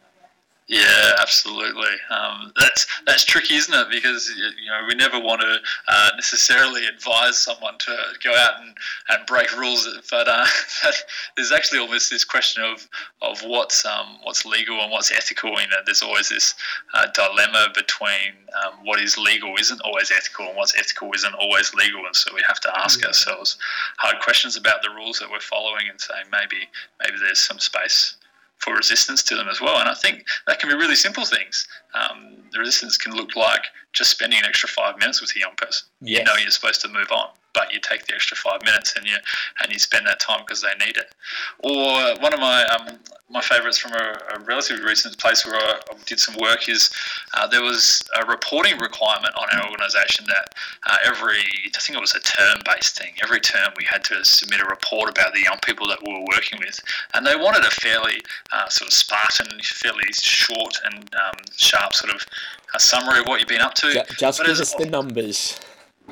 Yeah, 0.68 1.12
absolutely. 1.20 1.94
Um, 2.10 2.52
that's 2.58 2.88
that's 3.06 3.24
tricky, 3.24 3.54
isn't 3.54 3.74
it? 3.74 3.88
Because 3.92 4.28
you 4.36 4.68
know 4.68 4.88
we 4.88 4.96
never 4.96 5.20
want 5.20 5.42
to 5.42 5.58
uh, 5.88 6.10
necessarily 6.16 6.88
advise 6.88 7.38
someone 7.38 7.78
to 7.78 7.96
go 8.24 8.34
out 8.34 8.62
and, 8.62 8.76
and 9.10 9.28
break 9.28 9.56
rules, 9.56 9.88
but 10.10 10.28
uh, 10.28 10.44
there's 11.36 11.52
actually 11.52 11.78
almost 11.78 12.10
this 12.10 12.24
question 12.24 12.64
of 12.64 12.90
of 13.22 13.44
what's 13.44 13.86
um, 13.86 14.18
what's 14.24 14.44
legal 14.44 14.82
and 14.82 14.92
what's 14.92 15.12
ethical. 15.12 15.52
You 15.52 15.68
know, 15.68 15.84
there's 15.86 16.02
always 16.02 16.30
this 16.30 16.56
uh, 16.96 17.06
dilemma 17.14 17.68
between 17.76 18.34
um, 18.66 18.84
what 18.86 19.00
is 19.00 19.20
legal 19.20 19.54
isn't 19.60 19.82
always 19.82 20.10
ethical, 20.10 20.48
and 20.48 20.58
what's 20.58 20.76
ethical 20.76 21.12
isn't 21.14 21.36
always 21.36 21.76
legal, 21.76 22.04
and 22.08 22.16
so 22.16 22.34
we 22.34 22.42
have 22.48 22.60
to 22.62 22.80
ask 22.80 23.02
mm-hmm. 23.02 23.08
ourselves 23.10 23.60
hard 23.98 24.20
questions 24.20 24.58
about 24.58 24.82
the 24.82 24.90
rules 24.90 25.20
that 25.20 25.30
we're 25.30 25.40
following, 25.40 25.90
and 25.92 26.02
say 26.02 26.16
maybe 26.32 26.68
maybe 27.04 27.18
there's 27.20 27.40
some 27.40 27.60
space 27.60 28.18
for 28.60 28.76
resistance 28.76 29.24
to 29.24 29.36
them 29.36 29.48
as 29.48 29.62
well. 29.62 29.80
And 29.80 29.90
I 29.90 29.94
think 29.94 30.26
that 30.48 30.60
can 30.60 30.70
be 30.70 30.76
really 30.76 30.96
simple 30.96 31.26
things. 31.26 31.68
Um, 31.96 32.36
the 32.52 32.60
resistance 32.60 32.98
can 32.98 33.14
look 33.14 33.36
like 33.36 33.66
just 33.94 34.12
spending 34.12 34.40
an 34.40 34.46
extra 34.46 34.70
five 34.70 35.00
minutes 35.00 35.22
with 35.22 35.36
a 35.36 35.40
young 35.40 35.56
person. 35.58 35.88
Yes. 36.02 36.20
You 36.20 36.26
know 36.26 36.34
you're 36.40 36.52
supposed 36.52 36.82
to 36.82 36.90
move 36.90 37.12
on, 37.12 37.30
but 37.54 37.74
you 37.74 37.80
take 37.80 38.06
the 38.06 38.14
extra 38.14 38.38
five 38.38 38.62
minutes 38.64 38.96
and 38.96 39.06
you 39.06 39.16
and 39.62 39.72
you 39.72 39.80
spend 39.80 40.06
that 40.06 40.20
time 40.20 40.42
because 40.46 40.62
they 40.62 40.86
need 40.86 40.98
it. 40.98 41.16
Or 41.60 42.16
one 42.22 42.34
of 42.34 42.40
my 42.40 42.66
um, 42.66 43.00
my 43.30 43.42
favourites 43.42 43.80
from 43.80 43.94
a, 43.94 44.20
a, 44.36 44.40
relatively 44.42 44.86
recent 44.86 45.18
place 45.18 45.46
where 45.46 45.56
I, 45.56 45.80
did 46.06 46.20
some 46.20 46.36
work 46.40 46.70
is 46.70 46.92
uh, 47.34 47.48
there 47.48 47.64
was 47.64 48.04
a 48.22 48.26
reporting 48.28 48.78
requirement 48.78 49.34
on 49.36 49.48
our 49.58 49.72
organisation 49.72 50.26
that 50.28 50.54
uh, 50.86 50.98
every 51.04 51.40
I 51.40 51.80
think 51.80 51.98
it 51.98 52.02
was 52.02 52.14
a 52.14 52.20
term 52.20 52.60
based 52.66 53.00
thing. 53.00 53.14
Every 53.24 53.40
term 53.40 53.74
we 53.78 53.86
had 53.90 54.04
to 54.06 54.24
submit 54.24 54.62
a 54.62 54.66
report 54.66 55.10
about 55.10 55.34
the 55.34 55.42
young 55.42 55.58
people 55.64 55.88
that 55.88 56.00
we 56.06 56.14
were 56.14 56.26
working 56.36 56.60
with, 56.60 56.80
and 57.14 57.26
they 57.26 57.36
wanted 57.36 57.64
a 57.64 57.72
fairly 57.72 58.22
uh, 58.52 58.68
sort 58.70 58.90
of 58.90 58.94
Spartan, 58.94 59.48
fairly 59.64 60.12
short 60.14 60.78
and 60.86 61.10
um, 61.16 61.36
sharp 61.56 61.85
sort 61.94 62.14
of 62.14 62.26
a 62.74 62.80
summary 62.80 63.20
of 63.20 63.28
what 63.28 63.40
you've 63.40 63.50
been 63.50 63.62
up 63.62 63.74
to. 63.76 63.92
Just, 63.94 64.20
just 64.20 64.44
give 64.46 64.60
us 64.60 64.74
the 64.76 64.86
numbers. 64.86 65.60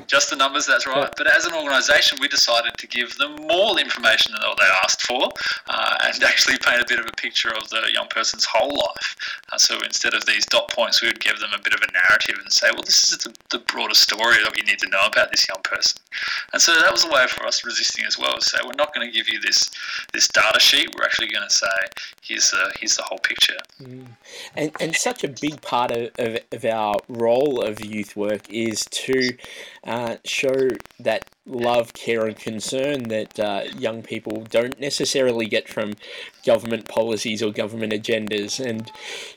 Just 0.06 0.30
the 0.30 0.36
numbers, 0.36 0.66
that's 0.66 0.86
right. 0.86 1.12
But 1.16 1.26
as 1.26 1.44
an 1.44 1.54
organisation, 1.54 2.18
we 2.20 2.28
decided 2.28 2.72
to 2.78 2.86
give 2.86 3.16
them 3.16 3.36
more 3.46 3.78
information 3.78 4.32
than 4.32 4.48
what 4.48 4.58
they 4.58 4.68
asked 4.82 5.02
for 5.02 5.28
uh, 5.68 5.96
and 6.02 6.22
actually 6.24 6.58
paint 6.58 6.80
a 6.80 6.86
bit 6.88 6.98
of 6.98 7.06
a 7.06 7.12
picture 7.16 7.50
of 7.50 7.68
the 7.70 7.90
young 7.92 8.06
person's 8.08 8.44
whole 8.44 8.76
life. 8.76 9.16
Uh, 9.52 9.58
so 9.58 9.78
instead 9.84 10.14
of 10.14 10.26
these 10.26 10.44
dot 10.46 10.70
points, 10.70 11.02
we 11.02 11.08
would 11.08 11.20
give 11.20 11.38
them 11.40 11.50
a 11.54 11.62
bit 11.62 11.74
of 11.74 11.80
a 11.80 11.92
narrative 11.92 12.36
and 12.40 12.52
say, 12.52 12.68
well, 12.72 12.82
this 12.82 13.12
is 13.12 13.18
the, 13.18 13.34
the 13.50 13.58
broader 13.58 13.94
story 13.94 14.36
that 14.42 14.56
you 14.56 14.64
need 14.64 14.78
to 14.78 14.88
know 14.88 15.06
about 15.06 15.30
this 15.30 15.48
young 15.48 15.62
person. 15.62 15.98
And 16.52 16.60
so 16.60 16.74
that 16.80 16.92
was 16.92 17.04
a 17.04 17.10
way 17.10 17.26
for 17.26 17.46
us 17.46 17.64
resisting 17.64 18.04
as 18.04 18.18
well 18.18 18.34
say, 18.44 18.58
we're 18.64 18.72
not 18.76 18.94
going 18.94 19.06
to 19.06 19.16
give 19.16 19.28
you 19.28 19.40
this 19.40 19.70
this 20.12 20.28
data 20.28 20.60
sheet. 20.60 20.88
We're 20.96 21.04
actually 21.04 21.28
going 21.28 21.48
to 21.48 21.54
say, 21.54 21.66
here's 22.22 22.50
the, 22.50 22.72
here's 22.78 22.96
the 22.96 23.02
whole 23.02 23.18
picture. 23.18 23.56
Mm. 23.82 24.06
And, 24.54 24.72
and 24.80 24.96
such 24.96 25.24
a 25.24 25.28
big 25.28 25.60
part 25.62 25.90
of, 25.90 26.10
of, 26.18 26.38
of 26.52 26.64
our 26.64 26.96
role 27.08 27.62
of 27.62 27.84
youth 27.84 28.16
work 28.16 28.48
is 28.50 28.84
to 28.90 29.36
uh, 29.86 30.16
show 30.24 30.70
that 30.98 31.30
love, 31.46 31.92
care, 31.92 32.26
and 32.26 32.36
concern 32.36 33.04
that 33.04 33.38
uh, 33.38 33.64
young 33.76 34.02
people 34.02 34.46
don't 34.48 34.80
necessarily 34.80 35.46
get 35.46 35.68
from 35.68 35.92
government 36.46 36.88
policies 36.88 37.42
or 37.42 37.52
government 37.52 37.92
agendas. 37.92 38.64
And, 38.64 38.90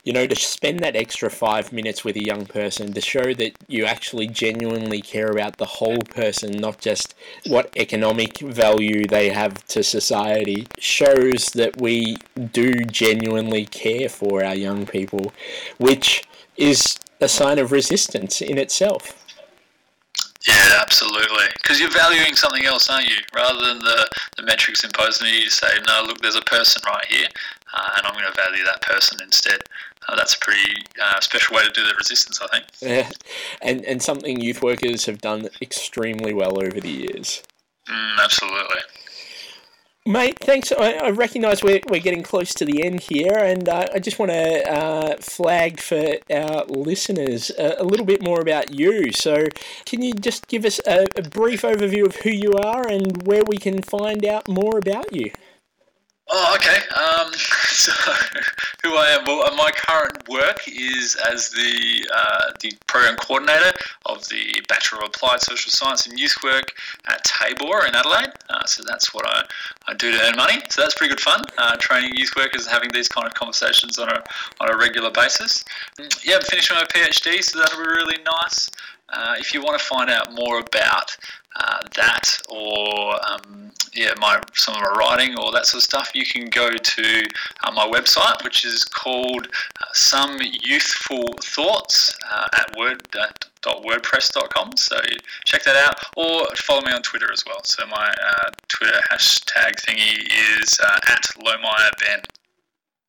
you 0.03 0.13
know, 0.13 0.25
to 0.25 0.35
spend 0.35 0.79
that 0.79 0.95
extra 0.95 1.29
five 1.29 1.73
minutes 1.73 2.05
with 2.05 2.15
a 2.15 2.23
young 2.23 2.45
person 2.45 2.93
to 2.93 3.01
show 3.01 3.33
that 3.33 3.57
you 3.67 3.85
actually 3.85 4.27
genuinely 4.27 5.01
care 5.01 5.31
about 5.31 5.57
the 5.57 5.65
whole 5.65 6.03
person, 6.03 6.51
not 6.53 6.79
just 6.79 7.13
what 7.47 7.71
economic 7.75 8.39
value 8.39 9.05
they 9.05 9.29
have 9.29 9.65
to 9.67 9.83
society, 9.83 10.67
shows 10.79 11.47
that 11.51 11.81
we 11.81 12.17
do 12.53 12.85
genuinely 12.85 13.65
care 13.65 14.07
for 14.07 14.45
our 14.45 14.55
young 14.55 14.85
people, 14.85 15.33
which 15.77 16.23
is 16.55 16.97
a 17.19 17.27
sign 17.27 17.59
of 17.59 17.71
resistance 17.71 18.41
in 18.41 18.57
itself. 18.57 19.26
Yeah, 20.45 20.79
absolutely. 20.81 21.45
Because 21.61 21.79
you're 21.79 21.89
valuing 21.89 22.35
something 22.35 22.65
else, 22.65 22.89
aren't 22.89 23.07
you? 23.07 23.17
Rather 23.35 23.65
than 23.65 23.79
the, 23.79 24.07
the 24.37 24.43
metrics 24.43 24.83
imposed 24.83 25.21
on 25.21 25.29
you, 25.29 25.35
you 25.35 25.49
say, 25.49 25.67
no, 25.87 26.03
look, 26.05 26.21
there's 26.21 26.35
a 26.35 26.41
person 26.41 26.81
right 26.85 27.05
here, 27.05 27.27
uh, 27.73 27.89
and 27.97 28.05
I'm 28.05 28.13
going 28.13 28.25
to 28.25 28.35
value 28.35 28.63
that 28.65 28.81
person 28.81 29.19
instead. 29.21 29.59
Uh, 30.07 30.15
that's 30.15 30.35
a 30.35 30.39
pretty 30.39 30.83
uh, 31.03 31.19
special 31.19 31.55
way 31.55 31.63
to 31.63 31.71
do 31.71 31.83
the 31.83 31.93
resistance, 31.97 32.39
I 32.41 32.47
think. 32.47 32.65
Yeah, 32.81 33.09
and, 33.61 33.83
and 33.85 34.01
something 34.01 34.39
youth 34.39 34.61
workers 34.61 35.05
have 35.05 35.19
done 35.19 35.49
extremely 35.61 36.33
well 36.33 36.59
over 36.59 36.79
the 36.79 36.89
years. 36.89 37.43
Mm, 37.89 38.23
absolutely. 38.23 38.81
Mate, 40.07 40.39
thanks. 40.39 40.71
I, 40.71 40.93
I 40.93 41.09
recognise 41.09 41.61
we're, 41.61 41.81
we're 41.89 41.99
getting 41.99 42.23
close 42.23 42.53
to 42.53 42.63
the 42.63 42.81
end 42.81 43.01
here, 43.01 43.35
and 43.35 43.67
uh, 43.67 43.87
I 43.93 43.99
just 43.99 44.17
want 44.17 44.31
to 44.31 44.71
uh, 44.71 45.17
flag 45.17 45.81
for 45.81 46.15
our 46.31 46.63
listeners 46.63 47.51
a, 47.59 47.75
a, 47.79 47.83
little 47.83 48.05
bit 48.05 48.23
more 48.23 48.39
about 48.39 48.73
you. 48.73 49.11
So, 49.11 49.47
can 49.85 50.01
you 50.01 50.13
just 50.13 50.47
give 50.47 50.63
us 50.63 50.79
a, 50.87 51.07
a 51.17 51.23
brief 51.23 51.63
overview 51.63 52.05
of 52.05 52.15
who 52.15 52.29
you 52.29 52.53
are 52.53 52.87
and 52.87 53.27
where 53.27 53.43
we 53.43 53.57
can 53.57 53.81
find 53.81 54.23
out 54.23 54.47
more 54.47 54.77
about 54.77 55.13
you? 55.13 55.29
Oh, 56.29 56.55
okay. 56.55 56.77
Um, 56.93 57.31
so, 57.33 57.91
who 58.83 58.95
I 58.97 59.07
am? 59.11 59.25
Well, 59.25 59.55
my 59.55 59.71
current 59.71 60.27
work 60.27 60.59
is 60.67 61.15
as 61.31 61.49
the 61.51 62.07
uh, 62.13 62.51
the 62.59 62.73
program 62.87 63.15
coordinator 63.15 63.71
of 64.05 64.27
the 64.27 64.61
Bachelor 64.67 65.03
of 65.03 65.09
Applied 65.15 65.41
Social 65.41 65.71
Science 65.71 66.05
and 66.05 66.19
Youth 66.19 66.35
Work 66.43 66.73
at 67.07 67.23
Tabor 67.23 67.85
in 67.87 67.95
Adelaide. 67.95 68.33
Uh, 68.49 68.65
so 68.65 68.83
that's 68.85 69.13
what 69.13 69.25
I, 69.25 69.43
I 69.87 69.93
do 69.93 70.11
to 70.11 70.21
earn 70.27 70.35
money. 70.35 70.61
So 70.69 70.81
that's 70.81 70.95
pretty 70.95 71.13
good 71.13 71.21
fun. 71.21 71.43
Uh, 71.57 71.77
training 71.77 72.15
youth 72.15 72.33
workers 72.35 72.65
and 72.65 72.73
having 72.73 72.91
these 72.91 73.07
kind 73.07 73.25
of 73.25 73.33
conversations 73.33 73.97
on 73.97 74.09
a 74.09 74.21
on 74.59 74.73
a 74.73 74.77
regular 74.77 75.11
basis. 75.11 75.63
Yeah, 76.23 76.35
I'm 76.35 76.41
finishing 76.41 76.75
my 76.75 76.83
PhD, 76.83 77.41
so 77.41 77.59
that'll 77.59 77.77
be 77.77 77.87
really 77.87 78.17
nice. 78.41 78.69
Uh, 79.09 79.35
if 79.39 79.53
you 79.53 79.61
want 79.61 79.79
to 79.79 79.85
find 79.85 80.09
out 80.09 80.33
more 80.33 80.59
about 80.59 81.15
uh, 81.55 81.79
that 81.95 82.37
or 82.49 83.15
um, 83.29 83.71
yeah, 83.93 84.13
my 84.19 84.39
some 84.53 84.75
of 84.75 84.81
my 84.81 84.89
writing 84.97 85.37
or 85.39 85.51
that 85.51 85.65
sort 85.65 85.81
of 85.81 85.83
stuff, 85.83 86.11
you 86.13 86.25
can 86.25 86.45
go 86.45 86.69
to 86.69 87.23
uh, 87.63 87.71
my 87.71 87.87
website, 87.87 88.43
which 88.43 88.65
is 88.65 88.83
called 88.83 89.47
uh, 89.47 89.85
Some 89.93 90.37
Youthful 90.41 91.33
Thoughts 91.41 92.15
uh, 92.31 92.47
at 92.53 92.77
word. 92.77 93.07
.wordpress.com 93.65 94.77
so 94.77 94.95
check 95.43 95.61
that 95.63 95.75
out 95.75 95.95
or 96.15 96.47
follow 96.55 96.81
me 96.83 96.91
on 96.93 97.01
twitter 97.01 97.29
as 97.33 97.43
well 97.45 97.61
so 97.65 97.85
my 97.87 98.13
uh, 98.25 98.49
twitter 98.69 98.97
hashtag 99.11 99.73
thingy 99.83 100.25
is 100.61 100.79
at 100.79 101.23
Lohmeyer 101.43 101.91
ben 101.99 102.21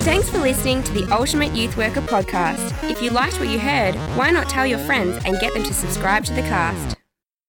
Thanks 0.00 0.30
for 0.30 0.38
listening 0.38 0.82
to 0.82 0.92
the 0.92 1.04
Ultimate 1.12 1.54
Youth 1.54 1.76
Worker 1.76 2.00
podcast. 2.00 2.90
If 2.90 3.02
you 3.02 3.10
liked 3.10 3.38
what 3.38 3.48
you 3.48 3.58
heard, 3.58 3.94
why 4.16 4.30
not 4.30 4.48
tell 4.48 4.66
your 4.66 4.78
friends 4.80 5.22
and 5.24 5.38
get 5.38 5.52
them 5.54 5.62
to 5.62 5.74
subscribe 5.74 6.24
to 6.24 6.32
the 6.32 6.42
cast? 6.42 6.96